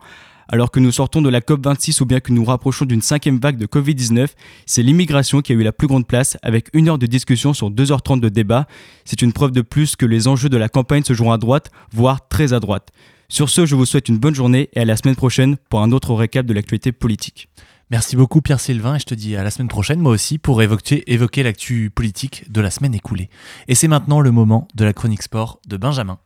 Alors 0.49 0.71
que 0.71 0.81
nous 0.81 0.93
sortons 0.93 1.23
de 1.23 1.29
la 1.29 1.41
COP26 1.41 2.03
ou 2.03 2.07
bien 2.07 2.21
que 2.21 2.33
nous 2.33 2.45
rapprochons 2.45 2.85
d'une 2.85 3.03
cinquième 3.03 3.39
vague 3.39 3.57
de 3.57 3.67
Covid-19, 3.67 4.29
c'est 4.67 4.83
l'immigration 4.83 5.41
qui 5.41 5.53
a 5.53 5.55
eu 5.55 5.63
la 5.63 5.73
plus 5.73 5.87
grande 5.87 6.07
place 6.07 6.37
avec 6.43 6.69
une 6.73 6.89
heure 6.89 6.99
de 6.99 7.07
discussion 7.07 7.55
sur 7.55 7.71
2h30 7.71 8.21
de 8.21 8.29
débat. 8.29 8.67
C'est 9.05 9.23
une 9.23 9.33
preuve 9.33 9.53
de 9.53 9.63
plus 9.63 9.97
que 9.97 10.07
les 10.07 10.29
enjeux 10.29 10.49
de 10.49 10.57
la 10.57 10.69
campagne 10.69 11.05
se 11.05 11.13
jouent 11.13 11.33
à 11.33 11.39
droite, 11.39 11.71
voire 11.93 12.29
très 12.29 12.53
à 12.53 12.61
droite. 12.61 12.91
Sur 13.29 13.49
ce, 13.49 13.67
je 13.67 13.75
vous 13.75 13.87
souhaite 13.87 14.09
une 14.09 14.19
bonne 14.19 14.35
journée 14.35 14.69
et 14.75 14.81
à 14.81 14.85
la 14.85 14.97
semaine 14.97 15.17
prochaine 15.17 15.57
pour 15.71 15.81
un 15.81 15.93
autre 15.93 16.13
récap 16.15 16.47
de 16.47 16.53
l'actualité 16.53 16.93
politique. 16.93 17.49
Merci 17.91 18.17
beaucoup 18.17 18.41
Pierre 18.41 18.61
Sylvain 18.61 18.97
et 18.97 18.99
je 18.99 19.05
te 19.05 19.15
dis 19.15 19.37
à 19.37 19.45
la 19.45 19.51
semaine 19.51 19.69
prochaine 19.69 20.01
moi 20.01 20.13
aussi 20.13 20.39
pour 20.39 20.63
évoquer, 20.63 21.05
évoquer 21.13 21.43
l'actu 21.43 21.91
politique 21.91 22.51
de 22.51 22.61
la 22.61 22.71
semaine 22.71 22.95
écoulée. 22.95 23.29
Et 23.69 23.75
c'est 23.75 23.89
maintenant 23.89 24.21
le 24.21 24.31
moment 24.31 24.69
de 24.75 24.85
la 24.85 24.93
chronique 24.93 25.23
sport 25.23 25.61
de 25.69 25.77
Benjamin. 25.77 26.19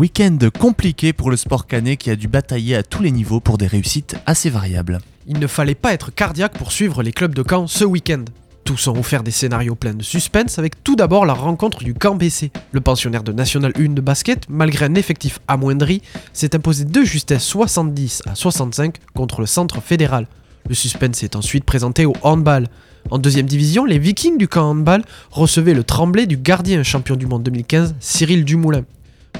Week-end 0.00 0.38
compliqué 0.58 1.12
pour 1.12 1.30
le 1.30 1.36
sport 1.36 1.66
canet 1.66 1.98
qui 1.98 2.08
a 2.08 2.16
dû 2.16 2.26
batailler 2.26 2.74
à 2.74 2.82
tous 2.82 3.02
les 3.02 3.10
niveaux 3.10 3.38
pour 3.38 3.58
des 3.58 3.66
réussites 3.66 4.16
assez 4.24 4.48
variables. 4.48 4.98
Il 5.26 5.38
ne 5.38 5.46
fallait 5.46 5.74
pas 5.74 5.92
être 5.92 6.10
cardiaque 6.10 6.56
pour 6.56 6.72
suivre 6.72 7.02
les 7.02 7.12
clubs 7.12 7.34
de 7.34 7.44
Caen 7.46 7.66
ce 7.66 7.84
week-end. 7.84 8.24
Tous 8.64 8.88
ont 8.88 8.98
offert 8.98 9.22
des 9.22 9.30
scénarios 9.30 9.74
pleins 9.74 9.92
de 9.92 10.02
suspense 10.02 10.58
avec 10.58 10.82
tout 10.82 10.96
d'abord 10.96 11.26
la 11.26 11.34
rencontre 11.34 11.84
du 11.84 11.92
camp 11.92 12.14
BC. 12.14 12.50
Le 12.72 12.80
pensionnaire 12.80 13.22
de 13.22 13.32
National 13.32 13.74
1 13.78 13.90
de 13.90 14.00
basket, 14.00 14.46
malgré 14.48 14.86
un 14.86 14.94
effectif 14.94 15.38
amoindri, 15.48 16.00
s'est 16.32 16.56
imposé 16.56 16.86
de 16.86 17.02
justesse 17.02 17.44
70 17.44 18.22
à 18.24 18.34
65 18.34 18.96
contre 19.14 19.40
le 19.40 19.46
centre 19.46 19.82
fédéral. 19.82 20.28
Le 20.66 20.74
suspense 20.74 21.22
est 21.24 21.36
ensuite 21.36 21.66
présenté 21.66 22.06
au 22.06 22.14
handball. 22.22 22.68
En 23.10 23.18
deuxième 23.18 23.44
division, 23.44 23.84
les 23.84 23.98
Vikings 23.98 24.38
du 24.38 24.48
camp 24.48 24.70
handball 24.70 25.02
recevaient 25.30 25.74
le 25.74 25.84
tremblé 25.84 26.24
du 26.24 26.38
gardien 26.38 26.82
champion 26.84 27.16
du 27.16 27.26
monde 27.26 27.42
2015, 27.42 27.96
Cyril 28.00 28.46
Dumoulin. 28.46 28.86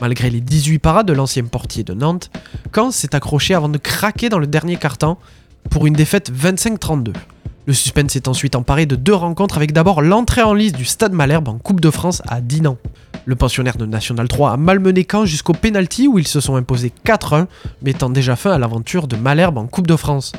Malgré 0.01 0.31
les 0.31 0.41
18 0.41 0.79
parades 0.79 1.07
de 1.07 1.13
l'ancien 1.13 1.45
portier 1.45 1.85
de 1.85 1.93
Nantes, 1.93 2.31
Caen 2.75 2.91
s'est 2.91 3.15
accroché 3.15 3.55
avant 3.55 3.69
de 3.69 3.77
craquer 3.77 4.31
dans 4.31 4.39
le 4.39 4.47
dernier 4.47 4.77
quart-temps 4.77 5.19
pour 5.69 5.87
une 5.87 5.93
défaite 5.93 6.33
25-32. 6.33 7.13
Le 7.67 7.73
suspense 7.75 8.13
s'est 8.13 8.27
ensuite 8.27 8.57
emparé 8.57 8.87
de 8.87 8.97
deux 8.97 9.15
rencontres 9.15 9.59
avec 9.59 9.73
d'abord 9.73 10.01
l'entrée 10.01 10.43
en 10.43 10.55
liste 10.55 10.77
du 10.77 10.87
Stade 10.87 11.13
Malherbe 11.13 11.49
en 11.49 11.59
Coupe 11.59 11.81
de 11.81 11.91
France 11.91 12.23
à 12.27 12.41
Dinan. 12.41 12.79
Le 13.27 13.37
pensionnaire 13.37 13.77
de 13.77 13.85
National 13.85 14.27
3 14.27 14.53
a 14.53 14.57
malmené 14.57 15.07
Caen 15.09 15.27
jusqu'au 15.27 15.53
pénalty 15.53 16.09
où 16.09 16.19
ils 16.19 16.27
se 16.27 16.41
sont 16.41 16.57
imposés 16.57 16.93
4-1, 17.05 17.47
mettant 17.83 18.09
déjà 18.09 18.37
fin 18.37 18.53
à 18.53 18.59
l'aventure 18.59 19.07
de 19.07 19.17
Malherbe 19.17 19.59
en 19.59 19.67
Coupe 19.67 19.87
de 19.87 19.97
France. 19.97 20.33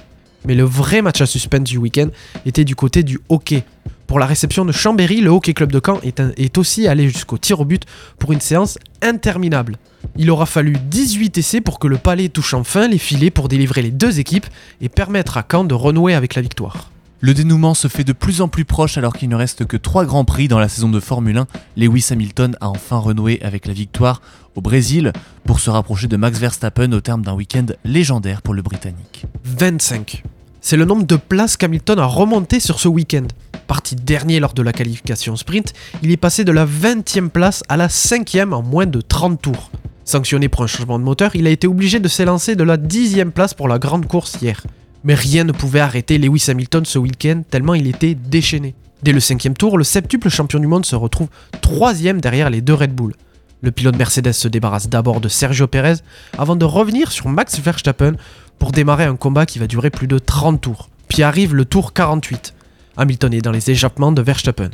Mais 0.46 0.56
le 0.56 0.64
vrai 0.64 1.04
match 1.04 1.22
à 1.22 1.28
suspense 1.28 1.70
du 1.70 1.78
week-end 1.78 2.08
était 2.48 2.66
du 2.66 2.76
côté 2.76 3.04
du 3.04 3.20
hockey. 3.30 3.64
Pour 4.12 4.20
la 4.20 4.26
réception 4.26 4.66
de 4.66 4.74
Chambéry, 4.74 5.22
le 5.22 5.30
Hockey 5.30 5.54
Club 5.54 5.72
de 5.72 5.80
Caen 5.82 6.02
est, 6.04 6.20
un- 6.20 6.34
est 6.36 6.58
aussi 6.58 6.86
allé 6.86 7.08
jusqu'au 7.08 7.38
tir 7.38 7.62
au 7.62 7.64
but 7.64 7.84
pour 8.20 8.34
une 8.34 8.42
séance 8.42 8.78
interminable. 9.02 9.78
Il 10.18 10.30
aura 10.30 10.46
fallu 10.46 10.74
18 10.90 11.38
essais 11.38 11.62
pour 11.62 11.80
que 11.80 11.88
le 11.88 11.98
palais 11.98 12.28
touche 12.28 12.54
enfin 12.54 12.90
les 12.90 12.98
filets 12.98 13.30
pour 13.32 13.48
délivrer 13.48 13.82
les 13.82 13.90
deux 13.90 14.20
équipes 14.20 14.48
et 14.82 14.90
permettre 14.90 15.38
à 15.38 15.46
Caen 15.50 15.64
de 15.64 15.74
renouer 15.74 16.14
avec 16.14 16.36
la 16.36 16.42
victoire. 16.42 16.92
Le 17.22 17.34
dénouement 17.34 17.74
se 17.74 17.88
fait 17.88 18.04
de 18.04 18.12
plus 18.12 18.42
en 18.42 18.50
plus 18.50 18.66
proche 18.66 18.98
alors 18.98 19.14
qu'il 19.14 19.30
ne 19.30 19.36
reste 19.38 19.64
que 19.66 19.78
3 19.78 20.04
grands 20.04 20.26
prix 20.26 20.50
dans 20.50 20.60
la 20.60 20.68
saison 20.68 20.90
de 20.90 21.00
Formule 21.00 21.38
1. 21.38 21.48
Lewis 21.78 22.08
Hamilton 22.12 22.58
a 22.60 22.68
enfin 22.68 22.98
renoué 22.98 23.40
avec 23.42 23.66
la 23.66 23.72
victoire 23.72 24.22
au 24.56 24.62
Brésil 24.62 25.14
pour 25.46 25.62
se 25.62 25.70
rapprocher 25.70 26.08
de 26.10 26.18
Max 26.18 26.38
Verstappen 26.38 26.92
au 26.92 27.00
terme 27.00 27.22
d'un 27.22 27.34
week-end 27.34 27.68
légendaire 27.86 28.42
pour 28.42 28.56
le 28.56 28.62
Britannique. 28.62 29.24
25. 29.46 30.24
C'est 30.60 30.76
le 30.76 30.84
nombre 30.84 31.06
de 31.08 31.16
places 31.16 31.56
qu'Hamilton 31.56 31.98
a 31.98 32.06
remonté 32.06 32.60
sur 32.60 32.82
ce 32.82 32.90
week-end. 32.90 33.24
Parti 33.72 33.96
dernier 33.96 34.42
lors 34.42 34.54
de 34.54 34.62
la 34.64 34.74
qualification 34.74 35.38
sprint, 35.38 35.72
il 36.04 36.12
est 36.12 36.18
passé 36.18 36.44
de 36.44 36.52
la 36.52 36.66
20e 36.66 37.30
place 37.30 37.64
à 37.70 37.78
la 37.78 37.88
5e 37.88 38.52
en 38.52 38.62
moins 38.62 38.86
de 38.86 39.00
30 39.00 39.42
tours. 39.42 39.72
Sanctionné 40.04 40.50
pour 40.50 40.64
un 40.64 40.68
changement 40.68 41.00
de 41.00 41.06
moteur, 41.06 41.38
il 41.38 41.48
a 41.48 41.52
été 41.52 41.68
obligé 41.68 42.02
de 42.02 42.10
s'élancer 42.10 42.58
de 42.58 42.66
la 42.66 42.76
10e 42.76 43.32
place 43.32 43.54
pour 43.54 43.70
la 43.70 43.80
grande 43.80 44.08
course 44.08 44.38
hier. 44.42 44.62
Mais 45.06 45.14
rien 45.14 45.46
ne 45.46 45.54
pouvait 45.54 45.80
arrêter 45.80 46.18
Lewis 46.18 46.48
Hamilton 46.50 46.84
ce 46.84 47.00
week-end 47.00 47.44
tellement 47.50 47.74
il 47.74 47.88
était 47.88 48.14
déchaîné. 48.14 48.76
Dès 49.04 49.14
le 49.14 49.22
cinquième 49.22 49.54
tour, 49.54 49.78
le 49.78 49.86
septuple 49.86 50.28
champion 50.28 50.60
du 50.60 50.68
monde 50.68 50.86
se 50.86 50.98
retrouve 50.98 51.30
troisième 51.62 52.20
derrière 52.20 52.50
les 52.50 52.60
deux 52.60 52.74
Red 52.74 52.94
Bull. 52.94 53.14
Le 53.62 53.72
pilote 53.72 53.96
Mercedes 53.96 54.34
se 54.34 54.50
débarrasse 54.50 54.90
d'abord 54.90 55.22
de 55.22 55.30
Sergio 55.30 55.68
Perez 55.68 56.02
avant 56.38 56.58
de 56.58 56.66
revenir 56.66 57.10
sur 57.10 57.30
Max 57.30 57.58
Verstappen 57.58 58.18
pour 58.60 58.74
démarrer 58.74 59.06
un 59.06 59.16
combat 59.16 59.46
qui 59.46 59.60
va 59.60 59.68
durer 59.68 59.92
plus 59.92 60.08
de 60.08 60.20
30 60.20 60.60
tours. 60.60 60.90
Puis 61.08 61.24
arrive 61.24 61.56
le 61.56 61.64
tour 61.64 61.94
48. 61.94 62.54
Hamilton 63.02 63.34
est 63.34 63.42
dans 63.42 63.52
les 63.52 63.72
échappements 63.72 64.12
de 64.12 64.22
Verstappen. 64.22 64.70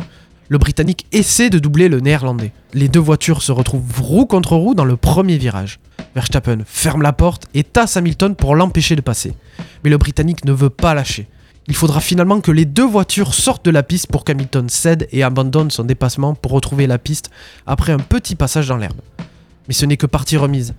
Le 0.50 0.58
Britannique 0.58 1.06
essaie 1.14 1.50
de 1.50 1.60
doubler 1.60 1.88
le 1.88 2.02
Néerlandais. 2.02 2.52
Les 2.74 2.90
deux 2.90 3.00
voitures 3.00 3.42
se 3.42 3.54
retrouvent 3.54 4.02
roue 4.02 4.26
contre 4.26 4.58
roue 4.58 4.76
dans 4.76 4.84
le 4.84 4.98
premier 4.98 5.38
virage. 5.38 5.80
Verstappen 6.14 6.60
ferme 6.66 7.02
la 7.02 7.14
porte 7.14 7.48
et 7.54 7.64
tasse 7.64 7.96
Hamilton 7.96 8.36
pour 8.36 8.56
l'empêcher 8.56 8.98
de 8.98 9.02
passer. 9.02 9.34
Mais 9.84 9.90
le 9.90 9.98
Britannique 9.98 10.44
ne 10.44 10.52
veut 10.52 10.70
pas 10.70 10.94
lâcher. 10.94 11.28
Il 11.68 11.76
faudra 11.76 12.02
finalement 12.02 12.42
que 12.42 12.52
les 12.52 12.66
deux 12.66 12.86
voitures 12.86 13.34
sortent 13.34 13.64
de 13.64 13.72
la 13.72 13.84
piste 13.84 14.08
pour 14.08 14.26
qu'Hamilton 14.26 14.68
cède 14.68 15.08
et 15.14 15.24
abandonne 15.24 15.72
son 15.72 15.86
dépassement 15.86 16.34
pour 16.34 16.52
retrouver 16.52 16.86
la 16.86 16.98
piste 16.98 17.30
après 17.66 17.94
un 17.94 18.00
petit 18.00 18.36
passage 18.36 18.68
dans 18.68 18.78
l'herbe. 18.78 19.00
Mais 19.70 19.74
ce 19.74 19.86
n'est 19.86 19.98
que 19.98 20.06
partie 20.06 20.36
remise. 20.36 20.74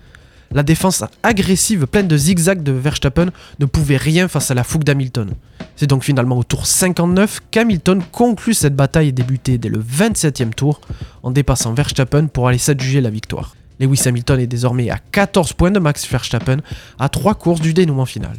La 0.51 0.63
défense 0.63 1.03
agressive 1.21 1.85
pleine 1.85 2.07
de 2.07 2.17
zigzags 2.17 2.63
de 2.63 2.71
Verstappen 2.71 3.27
ne 3.59 3.65
pouvait 3.65 3.97
rien 3.97 4.27
face 4.27 4.49
à 4.49 4.55
la 4.55 4.63
fougue 4.63 4.83
d'Hamilton. 4.83 5.29
C'est 5.75 5.87
donc 5.87 6.03
finalement 6.03 6.37
au 6.37 6.43
tour 6.43 6.65
59 6.65 7.41
qu'Hamilton 7.51 8.01
conclut 8.11 8.55
cette 8.55 8.75
bataille 8.75 9.13
débutée 9.13 9.57
dès 9.57 9.69
le 9.69 9.79
27e 9.79 10.49
tour 10.49 10.81
en 11.21 11.31
dépassant 11.31 11.73
Verstappen 11.73 12.27
pour 12.27 12.47
aller 12.47 12.57
s'adjuger 12.57 12.99
la 12.99 13.11
victoire. 13.11 13.55
Lewis 13.79 14.01
Hamilton 14.05 14.39
est 14.39 14.47
désormais 14.47 14.89
à 14.89 14.97
14 15.11 15.53
points 15.53 15.71
de 15.71 15.79
Max 15.79 16.07
Verstappen 16.09 16.57
à 16.97 17.09
3 17.09 17.35
courses 17.35 17.61
du 17.61 17.73
dénouement 17.73 18.05
final. 18.05 18.35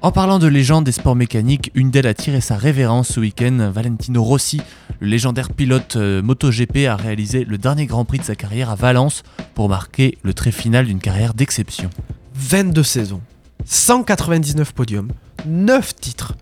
En 0.00 0.12
parlant 0.12 0.38
de 0.38 0.46
légende 0.46 0.84
des 0.84 0.92
sports 0.92 1.16
mécaniques, 1.16 1.72
une 1.74 1.90
d'elles 1.90 2.06
a 2.06 2.14
tiré 2.14 2.40
sa 2.40 2.56
révérence 2.56 3.08
ce 3.08 3.18
week-end. 3.18 3.72
Valentino 3.74 4.22
Rossi, 4.22 4.60
le 5.00 5.08
légendaire 5.08 5.50
pilote 5.50 5.96
euh, 5.96 6.22
MotoGP, 6.22 6.86
a 6.86 6.94
réalisé 6.94 7.44
le 7.44 7.58
dernier 7.58 7.86
Grand 7.86 8.04
Prix 8.04 8.20
de 8.20 8.22
sa 8.22 8.36
carrière 8.36 8.70
à 8.70 8.76
Valence 8.76 9.24
pour 9.54 9.68
marquer 9.68 10.16
le 10.22 10.34
trait 10.34 10.52
final 10.52 10.86
d'une 10.86 11.00
carrière 11.00 11.34
d'exception. 11.34 11.90
22 12.34 12.84
saisons, 12.84 13.20
199 13.64 14.72
podiums, 14.72 15.08
9 15.46 15.96
titres, 15.96 16.36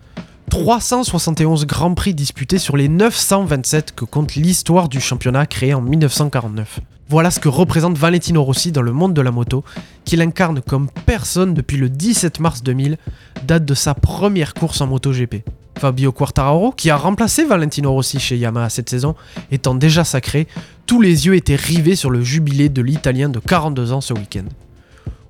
371 0.51 1.65
Grands 1.65 1.95
Prix 1.95 2.13
disputés 2.13 2.59
sur 2.59 2.77
les 2.77 2.91
927 2.91 3.95
que 3.95 4.05
compte 4.05 4.35
l'histoire 4.35 4.91
du 4.91 5.01
championnat 5.01 5.47
créé 5.47 5.73
en 5.73 5.81
1949. 5.81 6.81
Voilà 7.09 7.31
ce 7.31 7.39
que 7.39 7.49
représente 7.49 7.97
Valentino 7.97 8.43
Rossi 8.43 8.73
dans 8.73 8.83
le 8.83 8.93
monde 8.93 9.15
de 9.15 9.21
la 9.21 9.31
moto, 9.31 9.65
qu'il 10.05 10.21
incarne 10.21 10.61
comme 10.61 10.89
personne 11.07 11.55
depuis 11.55 11.77
le 11.77 11.89
17 11.89 12.41
mars 12.41 12.65
2000, 12.65 12.99
date 13.45 13.65
de 13.65 13.75
sa 13.75 13.95
première 13.95 14.55
course 14.55 14.81
en 14.81 14.89
MotoGP. 14.89 15.45
Fabio 15.79 16.11
Quartararo, 16.11 16.73
qui 16.73 16.91
a 16.91 16.97
remplacé 16.97 17.45
Valentino 17.45 17.93
Rossi 17.93 18.19
chez 18.19 18.37
Yamaha 18.37 18.71
cette 18.71 18.91
saison, 18.91 19.15
étant 19.53 19.77
déjà 19.77 20.03
sacré, 20.03 20.49
tous 20.87 21.01
les 21.01 21.27
yeux 21.27 21.37
étaient 21.37 21.55
rivés 21.55 21.97
sur 21.97 22.11
le 22.11 22.23
jubilé 22.23 22.69
de 22.69 22.83
l'Italien 22.83 23.29
de 23.29 23.39
42 23.39 23.93
ans 23.93 24.01
ce 24.01 24.13
week-end. 24.13 24.47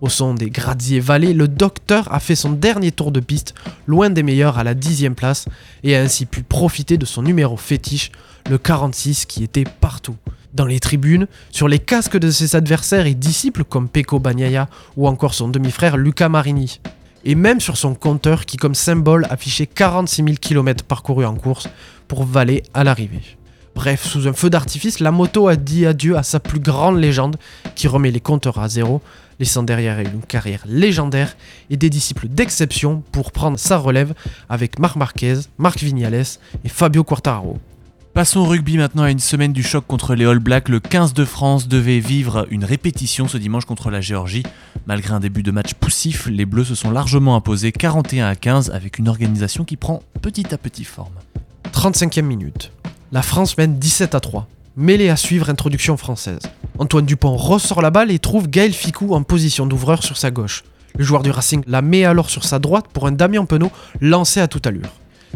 Au 0.06 0.08
son 0.08 0.34
des 0.34 0.50
gratte-ciels 0.50 1.02
vallées, 1.02 1.32
le 1.32 1.48
docteur 1.48 2.14
a 2.14 2.20
fait 2.20 2.36
son 2.36 2.52
dernier 2.52 2.92
tour 2.92 3.10
de 3.10 3.18
piste, 3.18 3.54
loin 3.88 4.08
des 4.08 4.22
meilleurs 4.22 4.56
à 4.56 4.62
la 4.62 4.74
dixième 4.74 5.16
place, 5.16 5.46
et 5.82 5.96
a 5.96 6.00
ainsi 6.00 6.26
pu 6.26 6.44
profiter 6.44 6.96
de 6.96 7.04
son 7.04 7.22
numéro 7.22 7.56
fétiche, 7.56 8.12
le 8.48 8.56
46 8.56 9.26
qui 9.26 9.42
était 9.42 9.64
partout. 9.64 10.14
Dans 10.54 10.64
les 10.64 10.78
tribunes, 10.78 11.26
sur 11.50 11.66
les 11.66 11.80
casques 11.80 12.18
de 12.18 12.30
ses 12.30 12.54
adversaires 12.54 13.06
et 13.06 13.14
disciples 13.14 13.64
comme 13.64 13.88
Pecco 13.88 14.20
Bagnaia 14.20 14.68
ou 14.96 15.08
encore 15.08 15.34
son 15.34 15.48
demi-frère 15.48 15.96
Luca 15.96 16.28
Marini. 16.28 16.80
Et 17.24 17.34
même 17.34 17.58
sur 17.58 17.76
son 17.76 17.96
compteur 17.96 18.46
qui 18.46 18.58
comme 18.58 18.76
symbole 18.76 19.26
affichait 19.28 19.66
46 19.66 20.22
000 20.22 20.36
km 20.40 20.84
parcourus 20.84 21.26
en 21.26 21.34
course 21.34 21.68
pour 22.06 22.22
valer 22.22 22.62
à 22.74 22.84
l'arrivée. 22.84 23.36
Bref, 23.76 24.06
sous 24.06 24.26
un 24.26 24.32
feu 24.32 24.48
d'artifice, 24.48 25.00
la 25.00 25.10
moto 25.10 25.48
a 25.48 25.54
dit 25.54 25.84
adieu 25.84 26.16
à 26.16 26.22
sa 26.22 26.40
plus 26.40 26.60
grande 26.60 26.98
légende 26.98 27.36
qui 27.74 27.88
remet 27.88 28.10
les 28.10 28.20
compteurs 28.20 28.58
à 28.58 28.70
zéro, 28.70 29.02
laissant 29.38 29.62
derrière 29.62 29.98
elle 29.98 30.14
une 30.14 30.22
carrière 30.22 30.64
légendaire 30.66 31.36
et 31.68 31.76
des 31.76 31.90
disciples 31.90 32.26
d'exception 32.26 33.02
pour 33.12 33.32
prendre 33.32 33.58
sa 33.58 33.76
relève 33.76 34.14
avec 34.48 34.78
Marc 34.78 34.96
Marquez, 34.96 35.40
Marc 35.58 35.82
Vignales 35.82 36.24
et 36.64 36.68
Fabio 36.70 37.04
Quartararo. 37.04 37.58
Passons 38.14 38.40
au 38.40 38.44
rugby 38.46 38.78
maintenant 38.78 39.02
à 39.02 39.10
une 39.10 39.18
semaine 39.18 39.52
du 39.52 39.62
choc 39.62 39.84
contre 39.86 40.14
les 40.14 40.24
All 40.24 40.38
Blacks. 40.38 40.70
Le 40.70 40.80
15 40.80 41.12
de 41.12 41.26
France 41.26 41.68
devait 41.68 42.00
vivre 42.00 42.46
une 42.50 42.64
répétition 42.64 43.28
ce 43.28 43.36
dimanche 43.36 43.66
contre 43.66 43.90
la 43.90 44.00
Géorgie. 44.00 44.44
Malgré 44.86 45.12
un 45.12 45.20
début 45.20 45.42
de 45.42 45.50
match 45.50 45.74
poussif, 45.74 46.28
les 46.28 46.46
Bleus 46.46 46.64
se 46.64 46.74
sont 46.74 46.90
largement 46.90 47.36
imposés 47.36 47.72
41 47.72 48.26
à 48.26 48.36
15 48.36 48.70
avec 48.70 48.98
une 48.98 49.08
organisation 49.08 49.64
qui 49.64 49.76
prend 49.76 50.02
petit 50.22 50.54
à 50.54 50.56
petit 50.56 50.84
forme. 50.84 51.12
35e 51.74 52.22
minute. 52.22 52.72
La 53.12 53.22
France 53.22 53.56
mène 53.56 53.78
17 53.78 54.16
à 54.16 54.20
3. 54.20 54.48
Mêlée 54.76 55.10
à 55.10 55.16
suivre 55.16 55.48
introduction 55.48 55.96
française. 55.96 56.40
Antoine 56.80 57.06
Dupont 57.06 57.36
ressort 57.36 57.80
la 57.80 57.90
balle 57.90 58.10
et 58.10 58.18
trouve 58.18 58.48
Gaël 58.48 58.72
Ficou 58.72 59.14
en 59.14 59.22
position 59.22 59.64
d'ouvreur 59.64 60.02
sur 60.02 60.16
sa 60.16 60.32
gauche. 60.32 60.64
Le 60.98 61.04
joueur 61.04 61.22
du 61.22 61.30
Racing 61.30 61.62
la 61.68 61.82
met 61.82 62.04
alors 62.04 62.30
sur 62.30 62.44
sa 62.44 62.58
droite 62.58 62.86
pour 62.92 63.06
un 63.06 63.12
Damien 63.12 63.44
Penaud 63.44 63.70
lancé 64.00 64.40
à 64.40 64.48
toute 64.48 64.66
allure. 64.66 64.90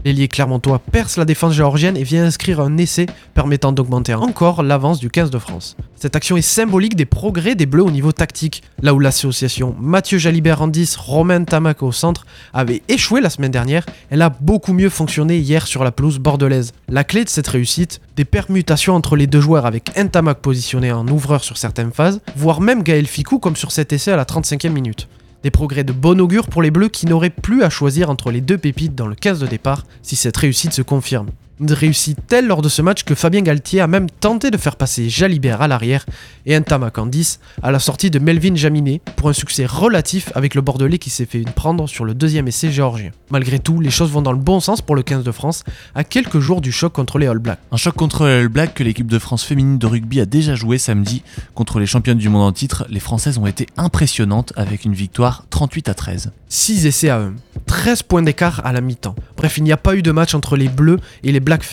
L'ailier 0.04 0.28
clermontois 0.28 0.78
perce 0.78 1.18
la 1.18 1.24
défense 1.24 1.54
géorgienne 1.54 1.96
et 1.96 2.04
vient 2.04 2.24
inscrire 2.24 2.60
un 2.60 2.78
essai 2.78 3.06
permettant 3.34 3.72
d'augmenter 3.72 4.14
encore 4.14 4.62
l'avance 4.62 4.98
du 4.98 5.10
15 5.10 5.30
de 5.30 5.38
France. 5.38 5.76
Cette 5.94 6.16
action 6.16 6.38
est 6.38 6.42
symbolique 6.42 6.96
des 6.96 7.04
progrès 7.04 7.54
des 7.54 7.66
Bleus 7.66 7.82
au 7.82 7.90
niveau 7.90 8.12
tactique, 8.12 8.62
là 8.80 8.94
où 8.94 8.98
l'association 8.98 9.74
Mathieu 9.78 10.16
Jalibert 10.16 10.62
en 10.62 10.68
10, 10.68 10.96
Romain 10.96 11.44
Tamac 11.44 11.82
au 11.82 11.92
centre 11.92 12.24
avait 12.54 12.82
échoué 12.88 13.20
la 13.20 13.28
semaine 13.28 13.50
dernière, 13.50 13.84
elle 14.08 14.22
a 14.22 14.30
beaucoup 14.30 14.72
mieux 14.72 14.88
fonctionné 14.88 15.36
hier 15.36 15.66
sur 15.66 15.84
la 15.84 15.92
pelouse 15.92 16.18
bordelaise. 16.18 16.72
La 16.88 17.04
clé 17.04 17.24
de 17.24 17.28
cette 17.28 17.48
réussite, 17.48 18.00
des 18.16 18.24
permutations 18.24 18.94
entre 18.94 19.16
les 19.16 19.26
deux 19.26 19.40
joueurs 19.40 19.66
avec 19.66 19.90
Ntamak 19.96 20.38
positionné 20.38 20.92
en 20.92 21.06
ouvreur 21.08 21.44
sur 21.44 21.58
certaines 21.58 21.92
phases, 21.92 22.20
voire 22.36 22.60
même 22.60 22.82
Gaël 22.82 23.06
Ficou 23.06 23.38
comme 23.38 23.56
sur 23.56 23.70
cet 23.70 23.92
essai 23.92 24.12
à 24.12 24.16
la 24.16 24.24
35e 24.24 24.70
minute. 24.70 25.08
Des 25.42 25.50
progrès 25.50 25.84
de 25.84 25.92
bon 25.92 26.20
augure 26.20 26.48
pour 26.48 26.60
les 26.60 26.70
Bleus 26.70 26.88
qui 26.88 27.06
n'auraient 27.06 27.30
plus 27.30 27.62
à 27.62 27.70
choisir 27.70 28.10
entre 28.10 28.30
les 28.30 28.42
deux 28.42 28.58
pépites 28.58 28.94
dans 28.94 29.06
le 29.06 29.14
15 29.14 29.40
de 29.40 29.46
départ 29.46 29.84
si 30.02 30.14
cette 30.14 30.36
réussite 30.36 30.72
se 30.72 30.82
confirme. 30.82 31.28
Une 31.60 31.74
réussite 31.74 32.18
telle 32.26 32.46
lors 32.46 32.62
de 32.62 32.70
ce 32.70 32.80
match 32.80 33.02
que 33.02 33.14
Fabien 33.14 33.42
Galtier 33.42 33.82
a 33.82 33.86
même 33.86 34.08
tenté 34.08 34.50
de 34.50 34.56
faire 34.56 34.76
passer 34.76 35.10
Jalibert 35.10 35.60
à 35.60 35.68
l'arrière 35.68 36.06
et 36.46 36.58
Ntamak 36.58 36.96
en 36.96 37.04
10 37.04 37.38
à 37.62 37.70
la 37.70 37.78
sortie 37.78 38.10
de 38.10 38.18
Melvin 38.18 38.54
Jaminet 38.54 39.02
pour 39.16 39.28
un 39.28 39.34
succès 39.34 39.66
relatif 39.66 40.32
avec 40.34 40.54
le 40.54 40.62
Bordelais 40.62 40.96
qui 40.96 41.10
s'est 41.10 41.26
fait 41.26 41.42
prendre 41.54 41.86
sur 41.86 42.06
le 42.06 42.14
deuxième 42.14 42.48
essai 42.48 42.70
géorgien. 42.70 43.10
Malgré 43.30 43.58
tout, 43.58 43.78
les 43.78 43.90
choses 43.90 44.10
vont 44.10 44.22
dans 44.22 44.32
le 44.32 44.38
bon 44.38 44.58
sens 44.60 44.80
pour 44.80 44.96
le 44.96 45.02
15 45.02 45.22
de 45.22 45.32
France 45.32 45.64
à 45.94 46.02
quelques 46.02 46.38
jours 46.38 46.62
du 46.62 46.72
choc 46.72 46.94
contre 46.94 47.18
les 47.18 47.26
All 47.26 47.38
Blacks. 47.38 47.60
Un 47.72 47.76
choc 47.76 47.94
contre 47.94 48.24
les 48.24 48.32
All 48.32 48.48
Blacks 48.48 48.72
que 48.72 48.82
l'équipe 48.82 49.06
de 49.06 49.18
France 49.18 49.44
féminine 49.44 49.76
de 49.76 49.86
rugby 49.86 50.18
a 50.22 50.24
déjà 50.24 50.54
joué 50.54 50.78
samedi 50.78 51.22
contre 51.54 51.78
les 51.78 51.84
championnes 51.84 52.16
du 52.16 52.30
monde 52.30 52.44
en 52.44 52.52
titre. 52.52 52.86
Les 52.88 53.00
Françaises 53.00 53.36
ont 53.36 53.46
été 53.46 53.66
impressionnantes 53.76 54.54
avec 54.56 54.86
une 54.86 54.94
victoire 54.94 55.44
38 55.50 55.90
à 55.90 55.94
13. 55.94 56.32
6 56.48 56.86
essais 56.86 57.10
à 57.10 57.18
1, 57.18 57.34
13 57.66 58.02
points 58.02 58.22
d'écart 58.22 58.62
à 58.64 58.72
la 58.72 58.80
mi-temps. 58.80 59.14
Bref, 59.36 59.58
il 59.58 59.62
n'y 59.62 59.72
a 59.72 59.76
pas 59.76 59.94
eu 59.94 60.02
de 60.02 60.10
match 60.10 60.34
entre 60.34 60.56
les 60.56 60.68
Bleus 60.68 60.98
et 61.22 61.30
les 61.30 61.40
Black. 61.50 61.64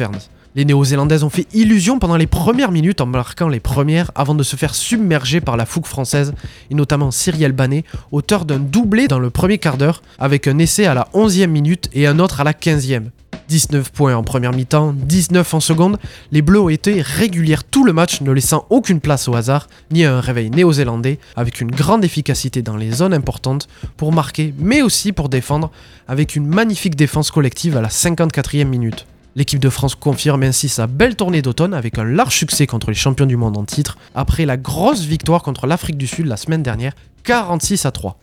Les 0.56 0.66
Néo-Zélandaises 0.66 1.24
ont 1.24 1.30
fait 1.30 1.46
illusion 1.54 2.00
pendant 2.00 2.18
les 2.18 2.26
premières 2.26 2.72
minutes 2.72 3.00
en 3.00 3.06
marquant 3.06 3.48
les 3.48 3.60
premières 3.60 4.10
avant 4.16 4.34
de 4.34 4.42
se 4.42 4.56
faire 4.56 4.74
submerger 4.74 5.40
par 5.40 5.56
la 5.56 5.68
fougue 5.68 5.86
française 5.86 6.34
et 6.72 6.74
notamment 6.74 7.12
Cyrielle 7.12 7.52
Banet, 7.52 7.84
auteur 8.12 8.46
d'un 8.46 8.58
doublé 8.58 9.08
dans 9.08 9.20
le 9.20 9.30
premier 9.30 9.60
quart 9.60 9.78
d'heure 9.78 10.02
avec 10.18 10.48
un 10.48 10.58
essai 10.58 10.88
à 10.88 10.96
la 10.96 11.08
11e 11.14 11.46
minute 11.46 11.92
et 11.94 12.08
un 12.08 12.18
autre 12.18 12.42
à 12.42 12.44
la 12.44 12.54
15e. 12.54 13.12
19 13.50 13.92
points 13.92 14.16
en 14.16 14.24
première 14.24 14.52
mi-temps, 14.52 14.96
19 14.98 15.54
en 15.54 15.60
seconde, 15.60 16.00
les 16.32 16.42
Bleus 16.42 16.60
ont 16.60 16.70
été 16.70 17.04
régulières 17.04 17.64
tout 17.64 17.86
le 17.86 17.94
match, 17.94 18.22
ne 18.22 18.32
laissant 18.32 18.66
aucune 18.72 19.00
place 19.00 19.28
au 19.28 19.36
hasard, 19.36 19.68
ni 19.92 20.06
à 20.06 20.16
un 20.16 20.22
réveil 20.22 20.50
néo-zélandais, 20.50 21.20
avec 21.36 21.62
une 21.62 21.70
grande 21.70 22.04
efficacité 22.04 22.64
dans 22.64 22.78
les 22.78 22.92
zones 22.92 23.14
importantes 23.14 23.68
pour 23.96 24.12
marquer, 24.12 24.56
mais 24.58 24.82
aussi 24.82 25.12
pour 25.12 25.30
défendre, 25.30 25.70
avec 26.08 26.36
une 26.36 26.48
magnifique 26.48 26.96
défense 26.96 27.30
collective 27.30 27.78
à 27.78 27.82
la 27.82 27.90
54e 27.90 28.66
minute. 28.66 29.06
L'équipe 29.38 29.60
de 29.60 29.70
France 29.70 29.94
confirme 29.94 30.42
ainsi 30.42 30.68
sa 30.68 30.88
belle 30.88 31.16
tournée 31.16 31.44
d'automne 31.44 31.76
avec 31.76 32.00
un 32.00 32.04
large 32.04 32.36
succès 32.36 32.66
contre 32.66 32.90
les 32.90 32.96
champions 32.96 33.28
du 33.28 33.38
monde 33.38 33.56
en 33.56 33.66
titre, 33.66 33.96
après 34.16 34.48
la 34.48 34.58
grosse 34.58 35.04
victoire 35.04 35.44
contre 35.44 35.68
l'Afrique 35.68 36.00
du 36.00 36.08
Sud 36.08 36.26
la 36.26 36.38
semaine 36.38 36.64
dernière, 36.64 36.94
46 37.24 37.86
à 37.86 37.92
3. 37.92 38.20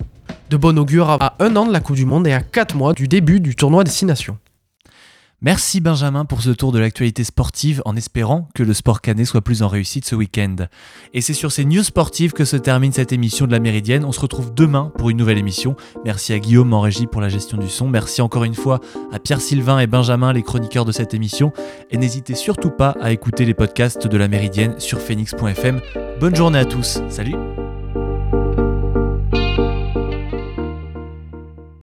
De 0.51 0.57
bon 0.57 0.77
augure 0.77 1.11
à 1.11 1.37
un 1.39 1.55
an 1.55 1.67
de 1.67 1.73
la 1.73 1.79
Coupe 1.79 1.95
du 1.95 2.05
Monde 2.05 2.27
et 2.27 2.33
à 2.33 2.41
4 2.41 2.75
mois 2.75 2.95
du 2.95 3.07
début 3.07 3.39
du 3.39 3.55
tournoi 3.55 3.85
Destination. 3.85 4.39
Merci 5.45 5.83
Benjamin 5.83 6.25
pour 6.25 6.41
ce 6.41 6.49
tour 6.49 6.73
de 6.73 6.79
l'actualité 6.79 7.23
sportive 7.23 7.83
en 7.85 7.97
espérant 7.97 8.49
que 8.55 8.63
le 8.63 8.73
sport 8.73 9.03
canet 9.03 9.27
soit 9.27 9.43
plus 9.43 9.63
en 9.63 9.69
réussite 9.69 10.07
ce 10.07 10.15
week-end. 10.15 10.57
Et 11.13 11.21
c'est 11.21 11.35
sur 11.35 11.53
ces 11.53 11.67
news 11.67 11.83
sportives 11.83 12.33
que 12.33 12.47
se 12.47 12.57
termine 12.57 12.93
cette 12.93 13.13
émission 13.13 13.47
de 13.47 13.53
la 13.53 13.61
Méridienne. 13.61 14.07
On 14.07 14.13
se 14.13 14.21
retrouve 14.21 14.55
demain 14.55 14.91
pour 14.97 15.11
une 15.11 15.19
nouvelle 15.19 15.37
émission. 15.37 15.77
Merci 16.03 16.33
à 16.33 16.39
Guillaume 16.39 16.73
en 16.73 16.81
régie 16.81 17.07
pour 17.07 17.21
la 17.21 17.29
gestion 17.29 17.59
du 17.59 17.69
son. 17.69 17.89
Merci 17.89 18.23
encore 18.23 18.45
une 18.45 18.55
fois 18.55 18.81
à 19.13 19.19
Pierre 19.19 19.43
Sylvain 19.43 19.79
et 19.81 19.87
Benjamin, 19.87 20.33
les 20.33 20.43
chroniqueurs 20.43 20.87
de 20.87 20.93
cette 20.93 21.13
émission. 21.13 21.53
Et 21.91 21.99
n'hésitez 21.99 22.35
surtout 22.35 22.71
pas 22.71 22.97
à 23.03 23.13
écouter 23.13 23.45
les 23.45 23.53
podcasts 23.53 24.07
de 24.07 24.17
la 24.17 24.29
Méridienne 24.29 24.81
sur 24.81 24.99
phoenix.fm. 24.99 25.83
Bonne 26.21 26.35
journée 26.35 26.61
à 26.61 26.65
tous. 26.65 27.03
Salut 27.11 27.37